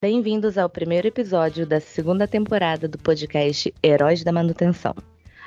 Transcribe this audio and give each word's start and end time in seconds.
Bem-vindos 0.00 0.56
ao 0.56 0.70
primeiro 0.70 1.08
episódio 1.08 1.66
da 1.66 1.80
segunda 1.80 2.24
temporada 2.28 2.86
do 2.86 2.96
podcast 2.96 3.74
Heróis 3.82 4.22
da 4.22 4.30
Manutenção. 4.30 4.94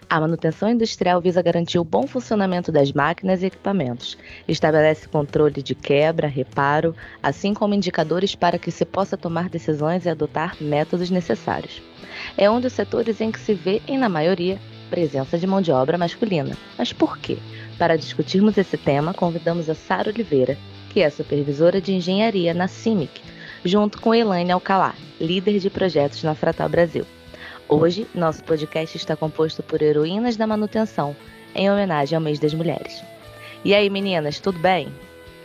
A 0.09 0.19
manutenção 0.19 0.69
industrial 0.69 1.21
visa 1.21 1.41
garantir 1.41 1.79
o 1.79 1.85
bom 1.85 2.05
funcionamento 2.05 2.69
das 2.69 2.91
máquinas 2.91 3.41
e 3.41 3.45
equipamentos, 3.45 4.17
estabelece 4.49 5.07
controle 5.07 5.63
de 5.63 5.73
quebra, 5.73 6.27
reparo, 6.27 6.93
assim 7.23 7.53
como 7.53 7.73
indicadores 7.73 8.35
para 8.35 8.59
que 8.59 8.71
se 8.71 8.83
possa 8.83 9.15
tomar 9.15 9.47
decisões 9.47 10.03
e 10.03 10.09
adotar 10.09 10.57
métodos 10.59 11.09
necessários. 11.09 11.81
É 12.37 12.51
um 12.51 12.59
dos 12.59 12.73
setores 12.73 13.21
em 13.21 13.31
que 13.31 13.39
se 13.39 13.53
vê, 13.53 13.81
e 13.87 13.97
na 13.97 14.09
maioria, 14.09 14.59
presença 14.89 15.39
de 15.39 15.47
mão 15.47 15.61
de 15.61 15.71
obra 15.71 15.97
masculina. 15.97 16.57
Mas 16.77 16.91
por 16.91 17.17
quê? 17.17 17.37
Para 17.77 17.97
discutirmos 17.97 18.57
esse 18.57 18.77
tema, 18.77 19.13
convidamos 19.13 19.69
a 19.69 19.75
Sara 19.75 20.09
Oliveira, 20.09 20.57
que 20.89 20.99
é 20.99 21.09
supervisora 21.09 21.79
de 21.79 21.93
engenharia 21.93 22.53
na 22.53 22.67
CIMIC, 22.67 23.21
junto 23.63 24.01
com 24.01 24.13
Elaine 24.13 24.51
Alcalá, 24.51 24.95
líder 25.19 25.59
de 25.59 25.69
projetos 25.69 26.23
na 26.23 26.35
Fratal 26.35 26.69
Brasil. 26.69 27.05
Hoje, 27.67 28.07
nosso 28.13 28.43
podcast 28.43 28.97
está 28.97 29.15
composto 29.15 29.63
por 29.63 29.81
heroínas 29.81 30.35
da 30.35 30.45
manutenção, 30.45 31.15
em 31.55 31.71
homenagem 31.71 32.15
ao 32.15 32.21
mês 32.21 32.39
das 32.39 32.53
mulheres. 32.53 33.01
E 33.63 33.73
aí, 33.73 33.89
meninas, 33.89 34.39
tudo 34.39 34.59
bem? 34.59 34.91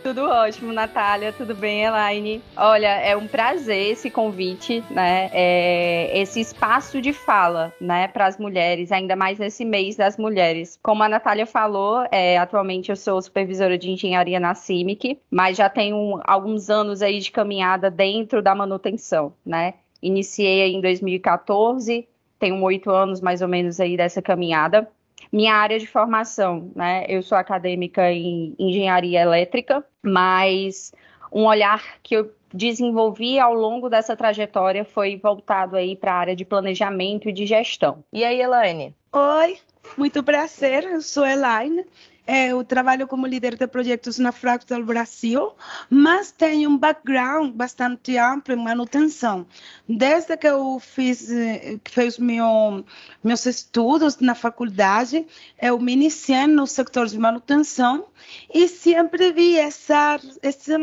Tudo 0.07 0.23
ótimo, 0.23 0.71
Natália. 0.71 1.33
Tudo 1.33 1.53
bem, 1.53 1.83
Elaine? 1.83 2.41
Olha, 2.55 2.87
é 2.87 3.17
um 3.17 3.27
prazer 3.27 3.91
esse 3.91 4.09
convite, 4.09 4.81
né? 4.89 5.29
É 5.33 6.17
esse 6.17 6.39
espaço 6.39 7.01
de 7.01 7.11
fala, 7.11 7.73
né, 7.77 8.07
para 8.07 8.25
as 8.25 8.37
mulheres, 8.37 8.89
ainda 8.93 9.17
mais 9.17 9.37
nesse 9.37 9.65
mês 9.65 9.97
das 9.97 10.15
mulheres. 10.15 10.79
Como 10.81 11.03
a 11.03 11.09
Natália 11.09 11.45
falou, 11.45 12.07
é, 12.09 12.37
atualmente 12.37 12.89
eu 12.89 12.95
sou 12.95 13.21
supervisora 13.21 13.77
de 13.77 13.91
engenharia 13.91 14.39
na 14.39 14.55
CIMIC, 14.55 15.19
mas 15.29 15.57
já 15.57 15.67
tenho 15.67 16.21
alguns 16.23 16.69
anos 16.69 17.01
aí 17.01 17.19
de 17.19 17.29
caminhada 17.29 17.91
dentro 17.91 18.41
da 18.41 18.55
manutenção, 18.55 19.33
né? 19.45 19.73
Iniciei 20.01 20.73
em 20.73 20.79
2014, 20.79 22.07
tenho 22.39 22.63
oito 22.63 22.89
anos 22.91 23.19
mais 23.19 23.41
ou 23.41 23.47
menos 23.49 23.77
aí 23.81 23.97
dessa 23.97 24.21
caminhada 24.21 24.87
minha 25.31 25.53
área 25.53 25.79
de 25.79 25.87
formação, 25.87 26.71
né? 26.75 27.05
Eu 27.07 27.21
sou 27.21 27.37
acadêmica 27.37 28.11
em 28.11 28.55
engenharia 28.57 29.21
elétrica, 29.21 29.85
mas 30.01 30.91
um 31.31 31.45
olhar 31.45 31.83
que 32.01 32.15
eu 32.15 32.31
desenvolvi 32.53 33.39
ao 33.39 33.53
longo 33.53 33.89
dessa 33.89 34.15
trajetória 34.15 34.85
foi 34.85 35.17
voltado 35.17 35.75
aí 35.75 35.95
para 35.95 36.13
a 36.13 36.17
área 36.17 36.35
de 36.35 36.45
planejamento 36.45 37.29
e 37.29 37.33
de 37.33 37.45
gestão. 37.45 38.03
E 38.11 38.23
aí, 38.23 38.41
Elaine? 38.41 38.95
Oi, 39.11 39.57
muito 39.97 40.23
prazer, 40.23 40.83
eu 40.83 41.01
sou 41.01 41.25
Elaine. 41.25 41.85
É, 42.29 42.47
eu 42.47 42.61
trabalho 42.61 43.07
como 43.07 43.25
líder 43.25 43.55
de 43.55 43.65
projetos 43.67 44.19
na 44.19 44.33
Fractal 44.33 44.83
Brasil, 44.83 45.53
mas 45.89 46.29
tenho 46.29 46.69
um 46.69 46.77
background 46.77 47.53
bastante 47.53 48.17
amplo 48.17 48.53
em 48.53 48.61
manutenção. 48.61 49.47
Desde 49.87 50.35
que 50.35 50.45
eu 50.45 50.77
fiz, 50.77 51.31
eh, 51.31 51.79
fiz 51.85 52.19
meu, 52.19 52.83
meus 53.23 53.45
estudos 53.45 54.17
na 54.17 54.35
faculdade, 54.35 55.25
eu 55.61 55.79
me 55.79 55.93
iniciei 55.93 56.47
no 56.47 56.67
setor 56.67 57.07
de 57.07 57.17
manutenção 57.17 58.07
e 58.53 58.67
sempre 58.67 59.31
vi 59.31 59.57
essa, 59.57 60.19
essa 60.41 60.77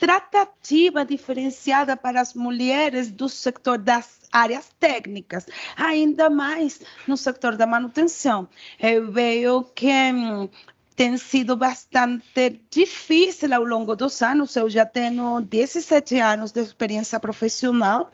tratativa 0.00 1.04
diferenciada 1.04 1.96
para 1.96 2.20
as 2.20 2.34
mulheres 2.34 3.12
do 3.12 3.28
setor 3.28 3.78
das 3.78 4.20
áreas 4.32 4.70
técnicas, 4.80 5.46
ainda 5.76 6.30
mais 6.30 6.80
no 7.06 7.16
setor 7.16 7.56
da 7.56 7.66
manutenção. 7.66 8.48
Eu 8.80 9.12
vejo 9.12 9.64
que 9.74 9.86
hum, 9.86 10.48
tem 10.94 11.16
sido 11.16 11.56
bastante 11.56 12.60
difícil 12.70 13.54
ao 13.54 13.64
longo 13.64 13.96
dos 13.96 14.20
anos. 14.22 14.54
Eu 14.56 14.68
já 14.68 14.84
tenho 14.84 15.40
17 15.40 16.18
anos 16.18 16.52
de 16.52 16.60
experiência 16.60 17.18
profissional 17.18 18.10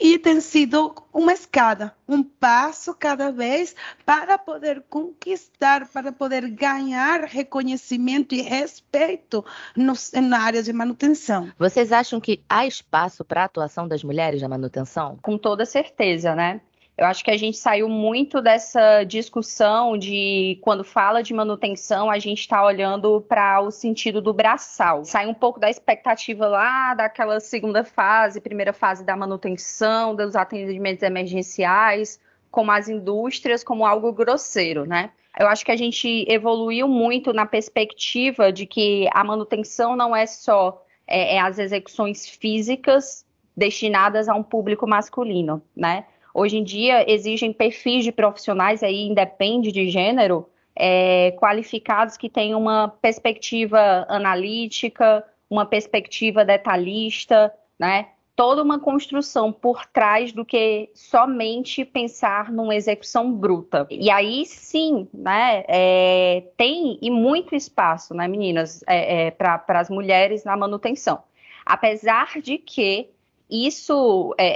e 0.00 0.18
tem 0.18 0.40
sido 0.40 0.94
uma 1.12 1.32
escada, 1.32 1.94
um 2.08 2.22
passo 2.22 2.94
cada 2.94 3.30
vez 3.32 3.74
para 4.04 4.36
poder 4.36 4.84
conquistar, 4.88 5.88
para 5.88 6.12
poder 6.12 6.48
ganhar 6.50 7.24
reconhecimento 7.24 8.34
e 8.34 8.42
respeito 8.42 9.44
no, 9.74 9.94
na 10.22 10.40
área 10.40 10.62
de 10.62 10.72
manutenção. 10.72 11.50
Vocês 11.58 11.90
acham 11.92 12.20
que 12.20 12.42
há 12.48 12.66
espaço 12.66 13.24
para 13.24 13.42
a 13.42 13.46
atuação 13.46 13.88
das 13.88 14.04
mulheres 14.04 14.42
na 14.42 14.48
manutenção? 14.48 15.18
Com 15.22 15.38
toda 15.38 15.64
certeza, 15.64 16.34
né? 16.34 16.60
Eu 16.96 17.04
acho 17.04 17.22
que 17.22 17.30
a 17.30 17.36
gente 17.36 17.58
saiu 17.58 17.90
muito 17.90 18.40
dessa 18.40 19.04
discussão 19.04 19.98
de 19.98 20.58
quando 20.62 20.82
fala 20.82 21.22
de 21.22 21.34
manutenção, 21.34 22.10
a 22.10 22.18
gente 22.18 22.40
está 22.40 22.64
olhando 22.64 23.20
para 23.20 23.60
o 23.60 23.70
sentido 23.70 24.22
do 24.22 24.32
braçal. 24.32 25.04
Sai 25.04 25.26
um 25.26 25.34
pouco 25.34 25.60
da 25.60 25.68
expectativa 25.68 26.48
lá 26.48 26.94
daquela 26.94 27.38
segunda 27.38 27.84
fase, 27.84 28.40
primeira 28.40 28.72
fase 28.72 29.04
da 29.04 29.14
manutenção, 29.14 30.16
dos 30.16 30.34
atendimentos 30.34 31.02
emergenciais, 31.02 32.18
como 32.50 32.70
as 32.70 32.88
indústrias, 32.88 33.62
como 33.62 33.84
algo 33.84 34.10
grosseiro, 34.10 34.86
né? 34.86 35.10
Eu 35.38 35.48
acho 35.48 35.66
que 35.66 35.70
a 35.70 35.76
gente 35.76 36.24
evoluiu 36.26 36.88
muito 36.88 37.30
na 37.30 37.44
perspectiva 37.44 38.50
de 38.50 38.64
que 38.64 39.06
a 39.12 39.22
manutenção 39.22 39.94
não 39.94 40.16
é 40.16 40.24
só 40.24 40.82
é, 41.06 41.36
é 41.36 41.40
as 41.40 41.58
execuções 41.58 42.26
físicas 42.26 43.26
destinadas 43.54 44.30
a 44.30 44.34
um 44.34 44.42
público 44.42 44.86
masculino, 44.86 45.62
né? 45.76 46.06
Hoje 46.38 46.58
em 46.58 46.62
dia 46.62 47.10
exigem 47.10 47.50
perfis 47.50 48.04
de 48.04 48.12
profissionais, 48.12 48.82
aí 48.82 49.06
independe 49.06 49.72
de 49.72 49.88
gênero, 49.88 50.46
é, 50.78 51.34
qualificados 51.40 52.18
que 52.18 52.28
tenham 52.28 52.60
uma 52.60 52.88
perspectiva 52.88 54.04
analítica, 54.06 55.24
uma 55.48 55.64
perspectiva 55.64 56.44
detalhista, 56.44 57.50
né? 57.78 58.08
Toda 58.36 58.62
uma 58.62 58.78
construção 58.78 59.50
por 59.50 59.86
trás 59.86 60.30
do 60.30 60.44
que 60.44 60.90
somente 60.94 61.86
pensar 61.86 62.52
numa 62.52 62.76
execução 62.76 63.32
bruta. 63.32 63.86
E 63.90 64.10
aí 64.10 64.44
sim, 64.44 65.08
né? 65.14 65.64
É, 65.66 66.44
tem 66.54 66.98
e 67.00 67.10
muito 67.10 67.54
espaço, 67.54 68.12
né, 68.12 68.28
meninas, 68.28 68.84
é, 68.86 69.28
é 69.28 69.30
para 69.30 69.64
as 69.68 69.88
mulheres 69.88 70.44
na 70.44 70.54
manutenção. 70.54 71.22
Apesar 71.64 72.42
de 72.42 72.58
que 72.58 73.08
isso, 73.48 74.34
é, 74.36 74.46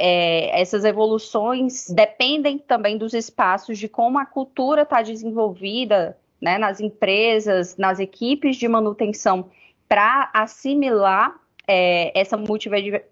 é, 0.51 0.61
essas 0.61 0.84
evoluções 0.84 1.89
dependem 1.91 2.59
também 2.59 2.99
dos 2.99 3.15
espaços, 3.15 3.78
de 3.78 3.89
como 3.89 4.19
a 4.19 4.27
cultura 4.27 4.83
está 4.83 5.01
desenvolvida 5.01 6.19
né, 6.41 6.59
nas 6.59 6.81
empresas, 6.81 7.77
nas 7.77 8.00
equipes 8.00 8.56
de 8.56 8.67
manutenção, 8.67 9.49
para 9.89 10.31
assimilar 10.34 11.39
é, 11.69 12.19
essa 12.19 12.37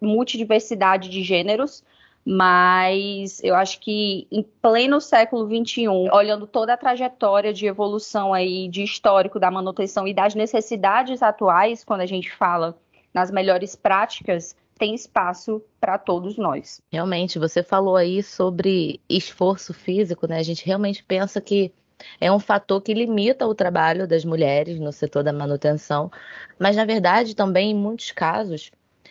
multidiversidade 0.01 1.09
de 1.09 1.23
gêneros. 1.23 1.85
Mas 2.25 3.43
eu 3.43 3.55
acho 3.55 3.81
que 3.81 4.27
em 4.31 4.43
pleno 4.43 5.01
século 5.01 5.47
XXI, 5.47 5.89
olhando 6.13 6.47
toda 6.47 6.75
a 6.75 6.77
trajetória 6.77 7.55
de 7.55 7.67
evolução 7.67 8.35
aí, 8.35 8.69
de 8.69 8.83
histórico 8.83 9.39
da 9.39 9.51
manutenção 9.51 10.07
e 10.07 10.13
das 10.13 10.35
necessidades 10.35 11.23
atuais, 11.23 11.85
quando 11.85 12.03
a 12.03 12.07
gente 12.07 12.31
fala 12.31 12.77
nas 13.15 13.31
melhores 13.31 13.75
práticas, 13.75 14.55
tem 14.79 14.95
espaço 14.95 15.63
para 15.81 15.99
todos 15.99 16.37
nós. 16.39 16.81
Realmente, 16.91 17.39
você 17.39 17.63
falou 17.63 17.97
aí 17.97 18.23
sobre 18.23 19.01
esforço 19.09 19.75
físico, 19.75 20.27
né? 20.27 20.39
A 20.39 20.43
gente 20.43 20.65
realmente 20.65 21.03
pensa 21.05 21.41
que 21.41 21.73
é 22.21 22.31
um 22.31 22.39
fator 22.39 22.81
que 22.81 22.95
limita 22.95 23.47
o 23.47 23.55
trabalho 23.55 24.07
das 24.07 24.25
mulheres 24.25 24.79
no 24.79 24.93
setor 24.93 25.25
da 25.25 25.33
manutenção, 25.33 26.11
mas 26.59 26.77
na 26.77 26.85
verdade 26.85 27.35
também 27.35 27.73
em 27.73 27.75
muitos 27.75 28.13
casos 28.13 28.71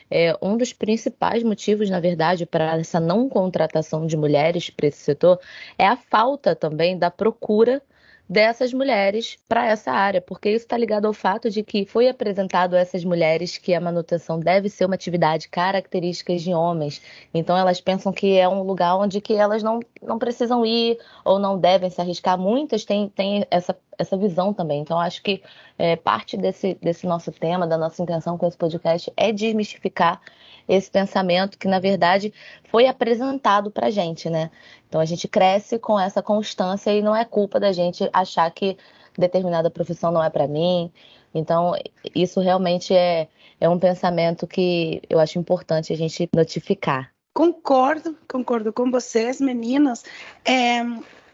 é, 0.10 0.38
um 0.42 0.56
dos 0.58 0.72
principais 0.72 1.44
motivos, 1.44 1.90
na 1.90 2.00
verdade, 2.00 2.46
para 2.46 2.78
essa 2.78 3.00
não 3.00 3.28
contratação 3.28 4.06
de 4.06 4.16
mulheres 4.16 4.70
para 4.70 4.88
esse 4.88 5.00
setor 5.00 5.40
é 5.78 5.86
a 5.86 5.98
falta 5.98 6.56
também 6.56 6.98
da 6.98 7.12
procura 7.12 7.82
dessas 8.30 8.74
mulheres 8.74 9.38
para 9.48 9.66
essa 9.68 9.92
área, 9.92 10.22
porque 10.22 10.50
isso 10.50 10.66
está 10.66 10.78
ligado 10.78 11.06
ao 11.06 11.14
fato 11.14 11.50
de 11.50 11.64
que 11.64 11.86
foi 11.86 12.10
apresentado 12.10 12.76
a 12.76 12.80
essas 12.80 13.04
mulheres 13.04 13.58
que 13.58 13.74
a 13.74 13.80
manutenção 13.80 14.40
deve 14.40 14.70
ser 14.70 14.86
uma 14.86 14.96
atividade 14.96 15.48
característica 15.48 16.36
de 16.36 16.54
homens. 16.54 17.02
Então 17.34 17.58
elas 17.58 17.80
pensam 17.80 18.12
que 18.12 18.38
é 18.38 18.48
um 18.48 18.64
lugar 18.64 18.98
onde 18.98 19.22
que 19.22 19.34
elas 19.34 19.64
não, 19.64 19.80
não 20.02 20.20
precisam 20.20 20.66
ir 20.66 20.98
ou 21.24 21.40
não 21.40 21.58
devem 21.58 21.90
se 21.90 22.02
arriscar. 22.02 22.38
Muitas 22.38 22.84
têm, 22.84 23.10
têm 23.10 23.46
essa, 23.50 23.78
essa 23.98 24.18
visão 24.18 24.54
também. 24.54 24.82
Então 24.82 25.00
acho 25.00 25.22
que 25.24 25.42
é, 25.78 25.96
parte 25.96 26.38
desse, 26.38 26.76
desse 26.82 27.08
nosso 27.08 27.32
tema, 27.32 27.66
da 27.66 27.78
nossa 27.78 28.02
intenção 28.02 28.38
com 28.38 28.48
esse 28.48 28.58
podcast 28.58 29.12
é 29.18 29.32
desmistificar 29.32 30.22
esse 30.68 30.92
pensamento 30.92 31.58
que, 31.58 31.68
na 31.68 31.80
verdade, 31.80 32.34
foi 32.70 32.88
apresentado 32.88 33.72
para 33.72 33.88
a 33.88 33.90
gente, 33.90 34.30
né? 34.30 34.52
Então 34.88 35.00
a 35.00 35.06
gente 35.06 35.28
cresce 35.28 35.80
com 35.80 36.00
essa 36.00 36.22
constância 36.22 36.92
e 36.92 37.02
não 37.02 37.16
é 37.16 37.24
culpa 37.24 37.60
da 37.60 37.72
gente 37.72 38.10
achar 38.12 38.50
que 38.52 38.78
determinada 39.18 39.70
profissão 39.70 40.12
não 40.12 40.24
é 40.24 40.30
para 40.30 40.48
mim. 40.48 40.92
Então, 41.34 41.74
isso 42.14 42.40
realmente 42.40 42.94
é, 42.94 43.28
é 43.60 43.70
um 43.70 43.80
pensamento 43.80 44.46
que 44.48 45.02
eu 45.10 45.20
acho 45.20 45.40
importante 45.40 45.94
a 45.94 45.98
gente 45.98 46.30
notificar. 46.36 47.12
Concordo, 47.34 48.18
concordo 48.28 48.74
com 48.74 48.90
vocês, 48.90 49.40
meninas. 49.40 50.04
É, 50.44 50.82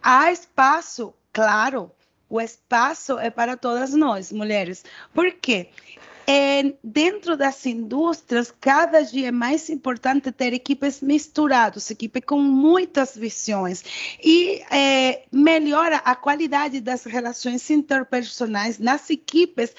há 0.01 0.31
espaço, 0.31 1.13
claro, 1.31 1.91
o 2.33 2.41
espaço 2.41 3.19
é 3.19 3.29
para 3.29 3.55
todas 3.55 3.93
nós, 3.93 4.31
mulheres. 4.31 4.83
Por 5.13 5.31
quê? 5.33 5.69
é, 6.25 6.73
dentro 6.83 7.35
das 7.35 7.65
indústrias, 7.65 8.53
cada 8.59 9.01
dia 9.01 9.27
é 9.27 9.31
mais 9.31 9.69
importante 9.69 10.31
ter 10.31 10.53
equipes 10.53 11.01
misturadas, 11.01 11.91
equipes 11.91 12.23
com 12.25 12.39
muitas 12.39 13.15
visões, 13.15 13.83
e 14.23 14.61
é, 14.71 15.23
melhora 15.31 15.97
a 15.97 16.15
qualidade 16.15 16.79
das 16.79 17.03
relações 17.03 17.69
interpersonais 17.69 18.79
nas 18.79 19.09
equipes, 19.09 19.75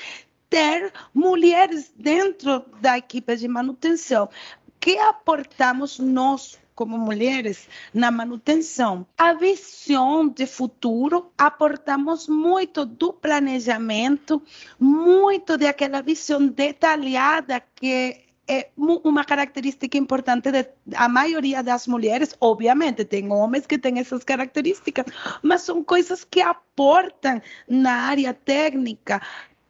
ter 0.50 0.92
mulheres 1.12 1.90
dentro 1.96 2.64
da 2.80 2.98
equipe 2.98 3.34
de 3.36 3.48
manutenção. 3.48 4.28
O 4.68 4.72
que 4.78 4.98
aportamos 4.98 5.98
nós 5.98 6.58
como 6.74 6.98
mulheres 6.98 7.68
na 7.92 8.10
manutenção. 8.10 9.06
A 9.16 9.32
visão 9.32 10.28
de 10.28 10.46
futuro, 10.46 11.30
aportamos 11.38 12.28
muito 12.28 12.84
do 12.84 13.12
planejamento, 13.12 14.42
muito 14.78 15.56
daquela 15.56 16.02
visão 16.02 16.46
detalhada 16.46 17.62
que 17.74 18.24
é 18.46 18.68
uma 18.76 19.24
característica 19.24 19.96
importante 19.96 20.50
da 20.84 21.08
maioria 21.08 21.62
das 21.62 21.86
mulheres. 21.86 22.36
Obviamente, 22.38 23.04
tem 23.04 23.32
homens 23.32 23.66
que 23.66 23.78
têm 23.78 23.98
essas 23.98 24.22
características, 24.22 25.06
mas 25.42 25.62
são 25.62 25.82
coisas 25.82 26.24
que 26.24 26.42
aportam 26.42 27.40
na 27.66 28.02
área 28.02 28.34
técnica 28.34 29.22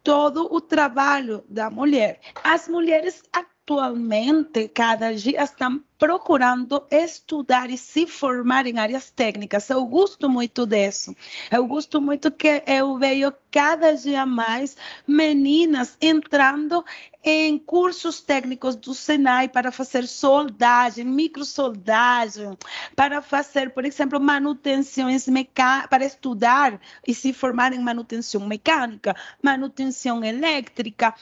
todo 0.03 0.53
o 0.53 0.59
trabalho 0.59 1.43
da 1.47 1.69
mulher. 1.69 2.19
As 2.43 2.67
mulheres 2.67 3.23
atualmente, 3.65 4.67
cada 4.67 5.11
dia, 5.11 5.43
estão 5.43 5.81
procurando 5.97 6.85
estudar 6.91 7.71
e 7.71 7.77
se 7.77 8.05
formar 8.05 8.67
em 8.67 8.77
áreas 8.77 9.09
técnicas. 9.09 9.67
Eu 9.71 9.83
gosto 9.87 10.29
muito 10.29 10.67
disso. 10.67 11.15
Eu 11.49 11.65
gosto 11.65 11.99
muito 11.99 12.29
que 12.31 12.61
eu 12.67 12.95
vejo 12.99 13.33
cada 13.49 13.93
dia 13.93 14.23
mais 14.23 14.77
meninas 15.07 15.97
entrando 15.99 16.85
em 17.23 17.57
cursos 17.57 18.21
técnicos 18.21 18.75
do 18.75 18.93
Senai 18.93 19.47
para 19.47 19.71
fazer 19.71 20.05
soldagem, 20.05 21.03
microsoldagem, 21.03 22.55
para 22.95 23.19
fazer, 23.19 23.71
por 23.71 23.83
exemplo, 23.83 24.19
manutenções 24.19 25.27
mecânicas, 25.27 25.89
para 25.89 26.05
estudar 26.05 26.79
e 27.07 27.15
se 27.15 27.33
formar 27.33 27.73
em 27.73 27.79
manutenção 27.79 28.45
mecânica, 28.45 29.15
manutenção 29.41 30.23
elétrica 30.23 31.15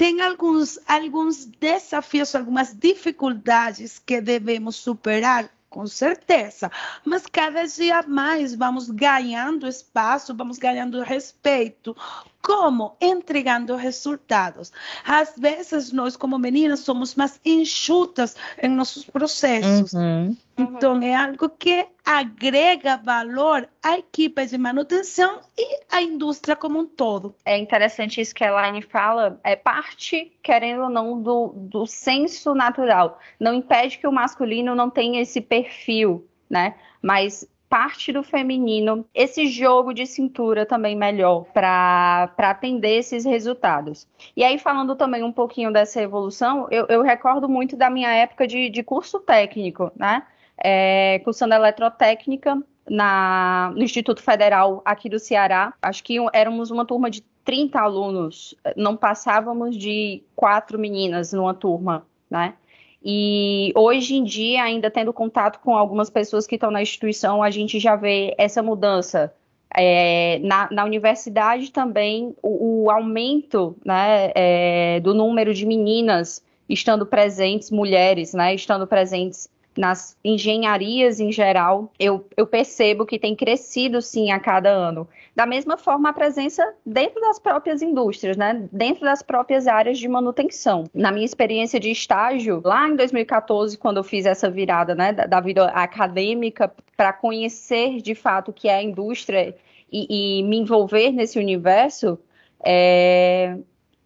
tem 0.00 0.22
alguns, 0.22 0.78
alguns 0.88 1.44
desafios, 1.44 2.34
algumas 2.34 2.72
dificuldades 2.72 3.98
que 3.98 4.18
devemos 4.18 4.76
superar 4.76 5.50
com 5.68 5.86
certeza. 5.86 6.72
Mas 7.04 7.26
cada 7.26 7.66
dia 7.66 8.02
mais 8.08 8.54
vamos 8.54 8.88
ganhando 8.88 9.68
espaço, 9.68 10.34
vamos 10.34 10.56
ganhando 10.58 11.02
respeito. 11.02 11.94
Como? 12.40 12.96
Entregando 12.98 13.76
resultados. 13.76 14.72
Às 15.04 15.34
vezes, 15.36 15.92
nós, 15.92 16.16
como 16.16 16.38
meninas, 16.38 16.80
somos 16.80 17.14
mais 17.14 17.38
enxutas 17.44 18.34
em 18.62 18.70
nossos 18.70 19.04
processos. 19.04 19.92
Uhum. 19.92 20.34
Então, 20.56 21.00
é 21.02 21.14
algo 21.14 21.48
que 21.48 21.86
agrega 22.04 22.96
valor 22.96 23.68
à 23.82 23.98
equipe 23.98 24.44
de 24.46 24.58
manutenção 24.58 25.40
e 25.56 25.80
à 25.90 26.02
indústria 26.02 26.54
como 26.54 26.78
um 26.78 26.86
todo. 26.86 27.34
É 27.44 27.56
interessante 27.56 28.20
isso 28.20 28.34
que 28.34 28.44
a 28.44 28.48
Elaine 28.48 28.82
fala, 28.82 29.40
é 29.42 29.56
parte, 29.56 30.32
querendo 30.42 30.82
ou 30.82 30.90
não, 30.90 31.22
do, 31.22 31.48
do 31.56 31.86
senso 31.86 32.54
natural. 32.54 33.18
Não 33.38 33.54
impede 33.54 33.98
que 33.98 34.06
o 34.06 34.12
masculino 34.12 34.74
não 34.74 34.90
tenha 34.90 35.20
esse 35.20 35.40
perfil, 35.40 36.28
né? 36.48 36.74
Mas 37.00 37.48
parte 37.70 38.12
do 38.12 38.24
feminino, 38.24 39.06
esse 39.14 39.46
jogo 39.46 39.94
de 39.94 40.04
cintura 40.04 40.66
também 40.66 40.96
melhor 40.96 41.44
para 41.54 42.28
atender 42.36 42.98
esses 42.98 43.24
resultados. 43.24 44.08
E 44.36 44.42
aí, 44.42 44.58
falando 44.58 44.96
também 44.96 45.22
um 45.22 45.30
pouquinho 45.32 45.72
dessa 45.72 46.02
evolução, 46.02 46.66
eu, 46.68 46.86
eu 46.88 47.00
recordo 47.00 47.48
muito 47.48 47.76
da 47.76 47.88
minha 47.88 48.10
época 48.10 48.44
de, 48.44 48.68
de 48.68 48.82
curso 48.82 49.20
técnico, 49.20 49.92
né? 49.94 50.26
É, 50.62 51.20
cursando 51.24 51.54
eletrotécnica 51.54 52.62
na, 52.88 53.72
no 53.74 53.82
Instituto 53.82 54.22
Federal 54.22 54.82
aqui 54.84 55.08
do 55.08 55.18
Ceará. 55.18 55.72
Acho 55.80 56.02
que 56.02 56.16
éramos 56.32 56.70
uma 56.70 56.84
turma 56.84 57.10
de 57.10 57.22
30 57.44 57.80
alunos, 57.80 58.54
não 58.76 58.96
passávamos 58.96 59.76
de 59.76 60.22
quatro 60.36 60.78
meninas 60.78 61.32
numa 61.32 61.54
turma, 61.54 62.06
né? 62.30 62.54
E 63.02 63.72
hoje 63.74 64.16
em 64.16 64.24
dia, 64.24 64.62
ainda 64.62 64.90
tendo 64.90 65.12
contato 65.12 65.58
com 65.60 65.74
algumas 65.74 66.10
pessoas 66.10 66.46
que 66.46 66.56
estão 66.56 66.70
na 66.70 66.82
instituição, 66.82 67.42
a 67.42 67.50
gente 67.50 67.78
já 67.78 67.96
vê 67.96 68.34
essa 68.36 68.62
mudança. 68.62 69.32
É, 69.74 70.38
na, 70.40 70.68
na, 70.70 70.84
universidade 70.84 71.70
também, 71.70 72.34
o, 72.42 72.84
o 72.84 72.90
aumento 72.90 73.76
né, 73.84 74.32
é, 74.34 75.00
do 75.00 75.14
número 75.14 75.54
de 75.54 75.64
meninas 75.64 76.44
estando 76.68 77.06
presentes, 77.06 77.70
mulheres, 77.70 78.34
né, 78.34 78.52
estando 78.52 78.86
presentes 78.86 79.48
nas 79.76 80.16
engenharias 80.24 81.20
em 81.20 81.30
geral, 81.30 81.92
eu, 81.98 82.26
eu 82.36 82.46
percebo 82.46 83.06
que 83.06 83.18
tem 83.18 83.34
crescido 83.36 84.02
sim 84.02 84.30
a 84.30 84.38
cada 84.38 84.68
ano. 84.68 85.08
Da 85.34 85.46
mesma 85.46 85.76
forma, 85.76 86.10
a 86.10 86.12
presença 86.12 86.74
dentro 86.84 87.20
das 87.20 87.38
próprias 87.38 87.80
indústrias, 87.80 88.36
né? 88.36 88.68
dentro 88.72 89.04
das 89.04 89.22
próprias 89.22 89.66
áreas 89.66 89.98
de 89.98 90.08
manutenção. 90.08 90.84
Na 90.92 91.12
minha 91.12 91.24
experiência 91.24 91.78
de 91.78 91.90
estágio, 91.90 92.60
lá 92.64 92.88
em 92.88 92.96
2014, 92.96 93.78
quando 93.78 93.98
eu 93.98 94.04
fiz 94.04 94.26
essa 94.26 94.50
virada 94.50 94.94
né, 94.94 95.12
da, 95.12 95.26
da 95.26 95.40
vida 95.40 95.66
acadêmica 95.66 96.72
para 96.96 97.12
conhecer 97.12 98.02
de 98.02 98.14
fato 98.14 98.50
o 98.50 98.52
que 98.52 98.68
é 98.68 98.74
a 98.74 98.82
indústria 98.82 99.54
e, 99.90 100.40
e 100.40 100.42
me 100.42 100.58
envolver 100.58 101.12
nesse 101.12 101.38
universo, 101.38 102.18
é, 102.64 103.56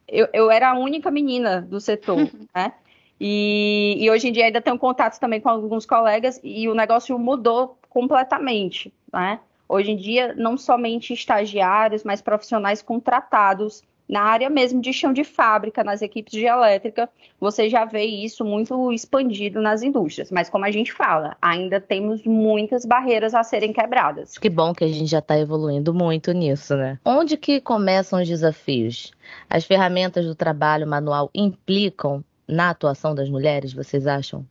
eu, 0.07 0.29
eu, 0.33 0.51
era 0.51 0.71
a 0.71 0.79
única 0.79 1.11
menina 1.11 1.61
do 1.63 1.81
setor, 1.81 2.19
né? 2.55 2.73
E, 3.21 3.97
e, 3.99 4.11
hoje 4.11 4.29
em 4.29 4.33
dia 4.33 4.47
ainda 4.47 4.61
tenho 4.61 4.79
contato 4.79 5.19
também 5.19 5.41
com 5.41 5.49
alguns 5.49 5.87
colegas 5.87 6.41
e 6.43 6.69
o 6.69 6.75
negócio 6.75 7.19
mudou 7.19 7.79
completamente, 7.89 8.93
né? 9.13 9.39
Hoje 9.69 9.93
em 9.93 9.97
dia, 9.97 10.35
não 10.37 10.59
somente 10.59 11.15
estagiários, 11.15 12.05
mas 12.05 12.21
profissionais 12.21 12.83
contratados 12.83 13.83
na 14.09 14.23
área 14.23 14.51
mesmo 14.51 14.81
de 14.81 14.93
chão 14.93 15.13
de 15.13 15.25
fábrica, 15.25 15.83
nas 15.83 16.03
equipes 16.03 16.33
de 16.33 16.45
elétrica, 16.45 17.09
você 17.41 17.71
já 17.71 17.85
vê 17.85 18.05
isso 18.05 18.45
muito 18.45 18.93
expandido 18.93 19.61
nas 19.61 19.83
indústrias. 19.83 20.31
Mas 20.31 20.51
como 20.51 20.65
a 20.65 20.71
gente 20.71 20.93
fala, 20.93 21.37
ainda 21.41 21.81
temos 21.81 22.23
muitas 22.25 22.85
barreiras 22.85 23.35
a 23.35 23.43
serem 23.43 23.73
quebradas. 23.73 24.37
Que 24.37 24.51
bom 24.51 24.75
que 24.75 24.85
a 24.85 24.89
gente 24.89 25.07
já 25.07 25.21
está 25.21 25.39
evoluindo 25.39 25.95
muito 25.95 26.33
nisso, 26.33 26.77
né? 26.77 26.99
Onde 27.05 27.37
que 27.37 27.61
começam 27.61 28.21
os 28.21 28.29
desafios? 28.29 29.13
As 29.49 29.65
ferramentas 29.65 30.27
do 30.27 30.35
trabalho 30.35 30.87
manual 30.87 31.31
implicam 31.35 32.23
na 32.46 32.70
atuação 32.70 33.14
das 33.14 33.29
mulheres, 33.29 33.73
vocês 33.73 34.06
acham? 34.06 34.46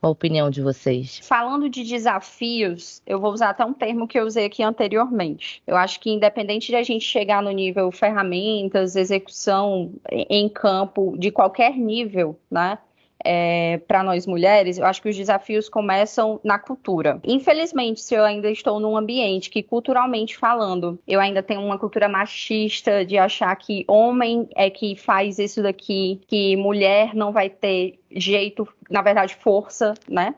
Qual 0.00 0.10
a 0.10 0.12
opinião 0.12 0.50
de 0.50 0.60
vocês? 0.60 1.20
Falando 1.22 1.68
de 1.68 1.82
desafios, 1.82 3.02
eu 3.06 3.18
vou 3.18 3.32
usar 3.32 3.50
até 3.50 3.64
um 3.64 3.72
termo 3.72 4.06
que 4.06 4.18
eu 4.18 4.26
usei 4.26 4.44
aqui 4.44 4.62
anteriormente. 4.62 5.62
Eu 5.66 5.76
acho 5.76 5.98
que 6.00 6.10
independente 6.10 6.68
de 6.68 6.76
a 6.76 6.82
gente 6.82 7.04
chegar 7.04 7.42
no 7.42 7.50
nível 7.50 7.90
ferramentas, 7.90 8.94
execução 8.94 9.92
em 10.10 10.48
campo, 10.48 11.16
de 11.18 11.30
qualquer 11.30 11.76
nível, 11.76 12.38
né? 12.50 12.78
É, 13.24 13.78
para 13.88 14.02
nós 14.02 14.26
mulheres, 14.26 14.78
eu 14.78 14.86
acho 14.86 15.00
que 15.00 15.08
os 15.08 15.16
desafios 15.16 15.68
começam 15.68 16.40
na 16.44 16.58
cultura. 16.58 17.20
Infelizmente, 17.24 18.00
se 18.00 18.14
eu 18.14 18.24
ainda 18.24 18.50
estou 18.50 18.78
num 18.78 18.96
ambiente 18.96 19.50
que, 19.50 19.62
culturalmente 19.62 20.36
falando, 20.36 20.98
eu 21.06 21.20
ainda 21.20 21.42
tenho 21.42 21.60
uma 21.60 21.78
cultura 21.78 22.08
machista 22.08 23.04
de 23.04 23.18
achar 23.18 23.54
que 23.56 23.84
homem 23.88 24.48
é 24.54 24.70
que 24.70 24.96
faz 24.96 25.38
isso 25.38 25.62
daqui, 25.62 26.20
que 26.26 26.56
mulher 26.56 27.14
não 27.14 27.32
vai 27.32 27.48
ter 27.48 27.98
jeito, 28.10 28.68
na 28.90 29.02
verdade, 29.02 29.34
força, 29.34 29.94
né? 30.08 30.34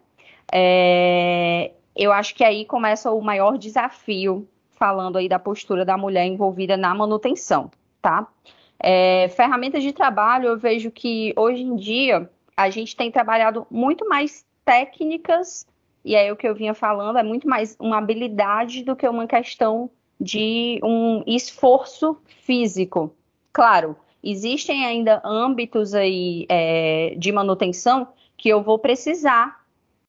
É, 0.53 1.73
eu 1.95 2.13
acho 2.13 2.35
que 2.35 2.45
aí 2.45 2.65
começa 2.65 3.11
o 3.11 3.21
maior 3.21 3.59
desafio, 3.59 4.49
falando 4.71 5.19
aí 5.19 5.29
da 5.29 5.39
postura 5.39 5.85
da 5.85 5.97
mulher 5.97 6.25
envolvida 6.25 6.77
na 6.77 6.95
manutenção, 6.95 7.71
tá? 8.01 8.27
É, 8.81 9.29
ferramentas 9.31 9.83
de 9.83 9.93
trabalho, 9.93 10.49
eu 10.51 10.57
vejo 10.57 10.91
que 10.91 11.35
hoje 11.37 11.63
em 11.63 11.75
dia 11.75 12.31
a 12.59 12.71
gente 12.71 12.97
tem 12.97 13.09
trabalhado 13.09 13.65
muito 13.71 14.09
mais 14.09 14.45
técnicas, 14.65 15.65
e 16.05 16.17
aí 16.17 16.33
o 16.33 16.35
que 16.35 16.49
eu 16.49 16.57
vinha 16.57 16.75
falando 16.75 17.17
é 17.17 17.23
muito 17.23 17.49
mais 17.49 17.77
uma 17.79 17.99
habilidade 17.99 18.83
do 18.83 18.97
que 18.97 19.09
uma 19.09 19.29
questão 19.29 19.89
de 20.21 20.81
um 20.83 21.23
esforço 21.25 22.21
físico. 22.27 23.15
Claro, 23.53 23.97
existem 24.25 24.85
ainda 24.85 25.23
âmbitos 25.25 25.95
aí 25.95 26.47
é, 26.49 27.15
de 27.17 27.31
manutenção 27.31 28.09
que 28.37 28.49
eu 28.49 28.61
vou 28.61 28.77
precisar 28.77 29.65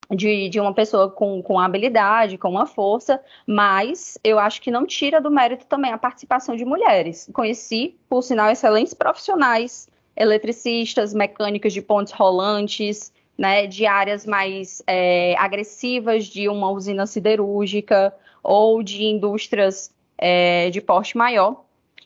de, 0.10 0.50
de 0.50 0.60
uma 0.60 0.74
pessoa 0.74 1.08
com, 1.08 1.44
com 1.44 1.60
habilidade, 1.60 2.40
com 2.40 2.50
uma 2.50 2.66
força, 2.66 3.22
mas 3.46 4.18
eu 4.24 4.40
acho 4.40 4.60
que 4.60 4.72
não 4.72 4.88
tira 4.88 5.22
do 5.22 5.30
mérito 5.30 5.68
também 5.68 5.92
a 5.92 6.00
participação 6.00 6.56
de 6.56 6.66
mulheres. 6.66 7.30
Conheci, 7.32 7.96
por 8.10 8.24
sinal, 8.24 8.50
excelentes 8.50 8.96
profissionais 8.96 9.88
eletricistas, 10.20 11.14
mecânicos 11.14 11.72
de 11.72 11.82
pontes 11.82 12.14
rolantes, 12.14 13.12
né, 13.38 13.66
de 13.66 13.86
áreas 13.86 14.26
mais 14.26 14.84
é, 14.86 15.34
agressivas 15.38 16.26
de 16.26 16.50
uma 16.50 16.70
usina 16.70 17.08
siderúrgica 17.08 18.14
ou 18.44 18.84
de 18.84 19.06
indústrias 19.06 19.92
é, 20.18 20.70
de 20.70 20.82
porte 20.82 21.18
maior, 21.18 21.64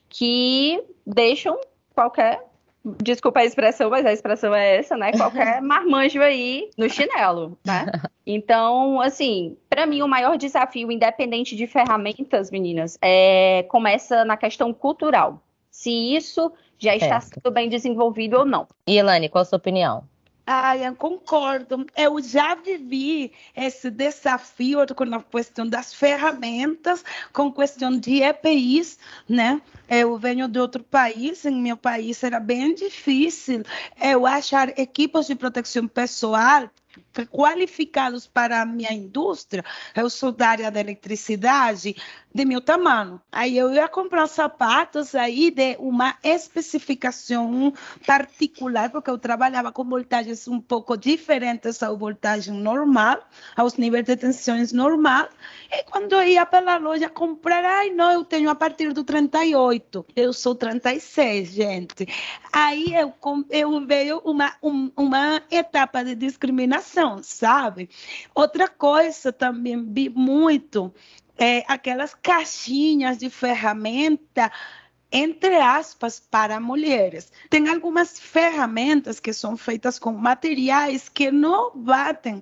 que 0.08 0.80
deixam 1.06 1.60
qualquer 1.96 2.40
desculpa 3.02 3.40
a 3.40 3.46
expressão, 3.46 3.90
mas 3.90 4.06
a 4.06 4.12
expressão 4.12 4.54
é 4.54 4.78
essa, 4.78 4.98
né? 4.98 5.14
Qualquer 5.14 5.62
marmanjo 5.64 6.22
aí 6.22 6.70
no 6.78 6.90
chinelo, 6.90 7.58
né? 7.66 7.86
Então, 8.28 9.00
assim, 9.00 9.58
para 9.70 9.86
mim 9.86 10.02
o 10.02 10.08
maior 10.08 10.38
desafio, 10.38 10.92
independente 10.92 11.56
de 11.56 11.66
ferramentas, 11.66 12.52
meninas, 12.52 12.98
é 13.02 13.66
começa 13.70 14.26
na 14.26 14.36
questão 14.36 14.74
cultural. 14.74 15.42
Se 15.72 15.92
isso 15.92 16.52
já 16.84 16.96
está 16.96 17.22
certo. 17.22 17.42
sendo 17.42 17.54
bem 17.54 17.70
desenvolvido 17.70 18.38
ou 18.38 18.46
não. 18.46 18.68
E 18.86 18.98
Elane, 18.98 19.30
qual 19.30 19.42
a 19.42 19.46
sua 19.46 19.58
opinião? 19.58 20.04
Ah, 20.46 20.76
eu 20.76 20.94
concordo. 20.94 21.86
Eu 21.96 22.22
já 22.22 22.54
vivi 22.54 23.32
esse 23.56 23.90
desafio 23.90 24.80
com 24.94 25.16
a 25.16 25.24
questão 25.24 25.66
das 25.66 25.94
ferramentas, 25.94 27.04
com 27.32 27.48
a 27.48 27.54
questão 27.54 27.98
de 27.98 28.22
EPIs, 28.22 29.00
né? 29.28 29.62
Eu 29.90 30.18
venho 30.18 30.50
de 30.50 30.60
outro 30.60 30.84
país, 30.84 31.46
em 31.46 31.62
meu 31.62 31.78
país 31.78 32.22
era 32.24 32.42
bem 32.42 32.76
difícil 32.76 33.64
eu 34.02 34.26
achar 34.26 34.78
equipos 34.78 35.28
de 35.28 35.36
proteção 35.36 35.88
pessoal 35.88 36.70
qualificados 37.32 38.28
para 38.28 38.62
a 38.62 38.66
minha 38.66 38.92
indústria, 38.94 39.64
eu 39.96 40.10
sou 40.10 40.32
da 40.32 40.50
área 40.50 40.72
da 40.72 40.80
eletricidade, 40.80 41.96
de 42.34 42.46
meu 42.46 42.60
tamanho. 42.60 43.22
Aí 43.32 43.58
eu 43.58 43.72
ia 43.72 43.88
comprar 43.88 44.28
sapatos 44.28 45.14
aí 45.14 45.52
de 45.52 45.76
uma 45.78 46.18
especificação 46.24 47.72
particular, 48.08 48.90
porque 48.90 49.10
eu 49.10 49.18
trabalhava 49.18 49.72
com 49.72 49.84
voltagens 49.84 50.48
um 50.48 50.60
pouco 50.60 50.98
diferentes 50.98 51.84
à 51.84 51.92
voltagem 51.92 52.54
normal, 52.54 53.24
aos 53.56 53.76
níveis 53.78 54.06
de 54.06 54.16
tensões 54.16 54.72
normal. 54.72 55.30
E 55.72 55.84
quando 55.84 56.14
eu 56.14 56.24
ia 56.24 56.46
pela 56.46 56.78
loja 56.78 57.08
comprar, 57.10 57.64
ai 57.64 57.92
não, 57.92 58.12
eu 58.12 58.26
tenho 58.26 58.50
a 58.50 58.56
partir 58.56 58.92
do 58.94 59.04
38. 59.04 60.06
Eu 60.16 60.34
sou 60.34 60.56
36, 60.56 61.50
gente. 61.50 62.08
Aí 62.52 62.94
eu, 62.96 63.14
eu 63.50 63.86
veio 63.86 64.20
uma, 64.24 64.54
um, 64.62 64.92
uma 64.98 65.42
etapa 65.52 66.04
de 66.04 66.16
discriminação, 66.16 66.83
sabe? 67.24 67.90
Outra 68.36 68.68
coisa 68.68 69.32
também 69.32 69.84
vi 69.92 70.10
muito 70.10 70.94
é, 71.38 71.64
aquelas 71.68 72.14
caixinhas 72.14 73.18
de 73.18 73.30
ferramenta 73.30 74.52
entre 75.14 75.56
aspas, 75.58 76.20
para 76.20 76.60
mulheres. 76.60 77.32
Tem 77.48 77.70
algumas 77.70 78.20
ferramentas 78.20 79.20
que 79.20 79.32
são 79.32 79.56
feitas 79.56 80.00
com 80.00 80.12
materiais 80.12 81.08
que 81.08 81.32
não 81.32 81.72
batem 81.76 82.42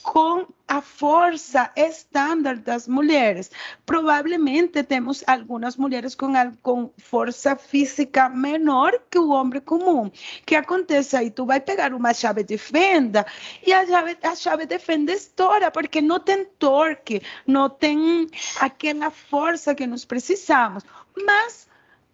com 0.00 0.46
a 0.68 0.80
força 0.80 1.72
estándar 1.74 2.58
das 2.58 2.86
mulheres. 2.86 3.50
Provavelmente 3.84 4.84
temos 4.84 5.24
algumas 5.26 5.76
mulheres 5.76 6.14
com, 6.14 6.32
com 6.62 6.90
força 6.98 7.56
física 7.56 8.28
menor 8.28 8.92
que 9.10 9.18
o 9.18 9.30
homem 9.30 9.60
comum. 9.60 10.08
Que 10.46 10.54
acontece 10.54 11.16
aí? 11.16 11.32
Tu 11.32 11.44
vai 11.44 11.60
pegar 11.60 11.92
uma 11.92 12.14
chave 12.14 12.44
de 12.44 12.56
fenda 12.56 13.26
e 13.66 13.72
a 13.72 13.84
chave, 13.84 14.16
a 14.22 14.36
chave 14.36 14.66
de 14.66 14.78
fenda 14.78 15.12
estoura 15.12 15.68
porque 15.72 16.00
não 16.00 16.20
tem 16.20 16.44
torque, 16.58 17.20
não 17.44 17.68
tem 17.68 18.28
aquela 18.60 19.10
força 19.10 19.74
que 19.74 19.84
nós 19.84 20.04
precisamos. 20.04 20.84
Mas 21.26 21.66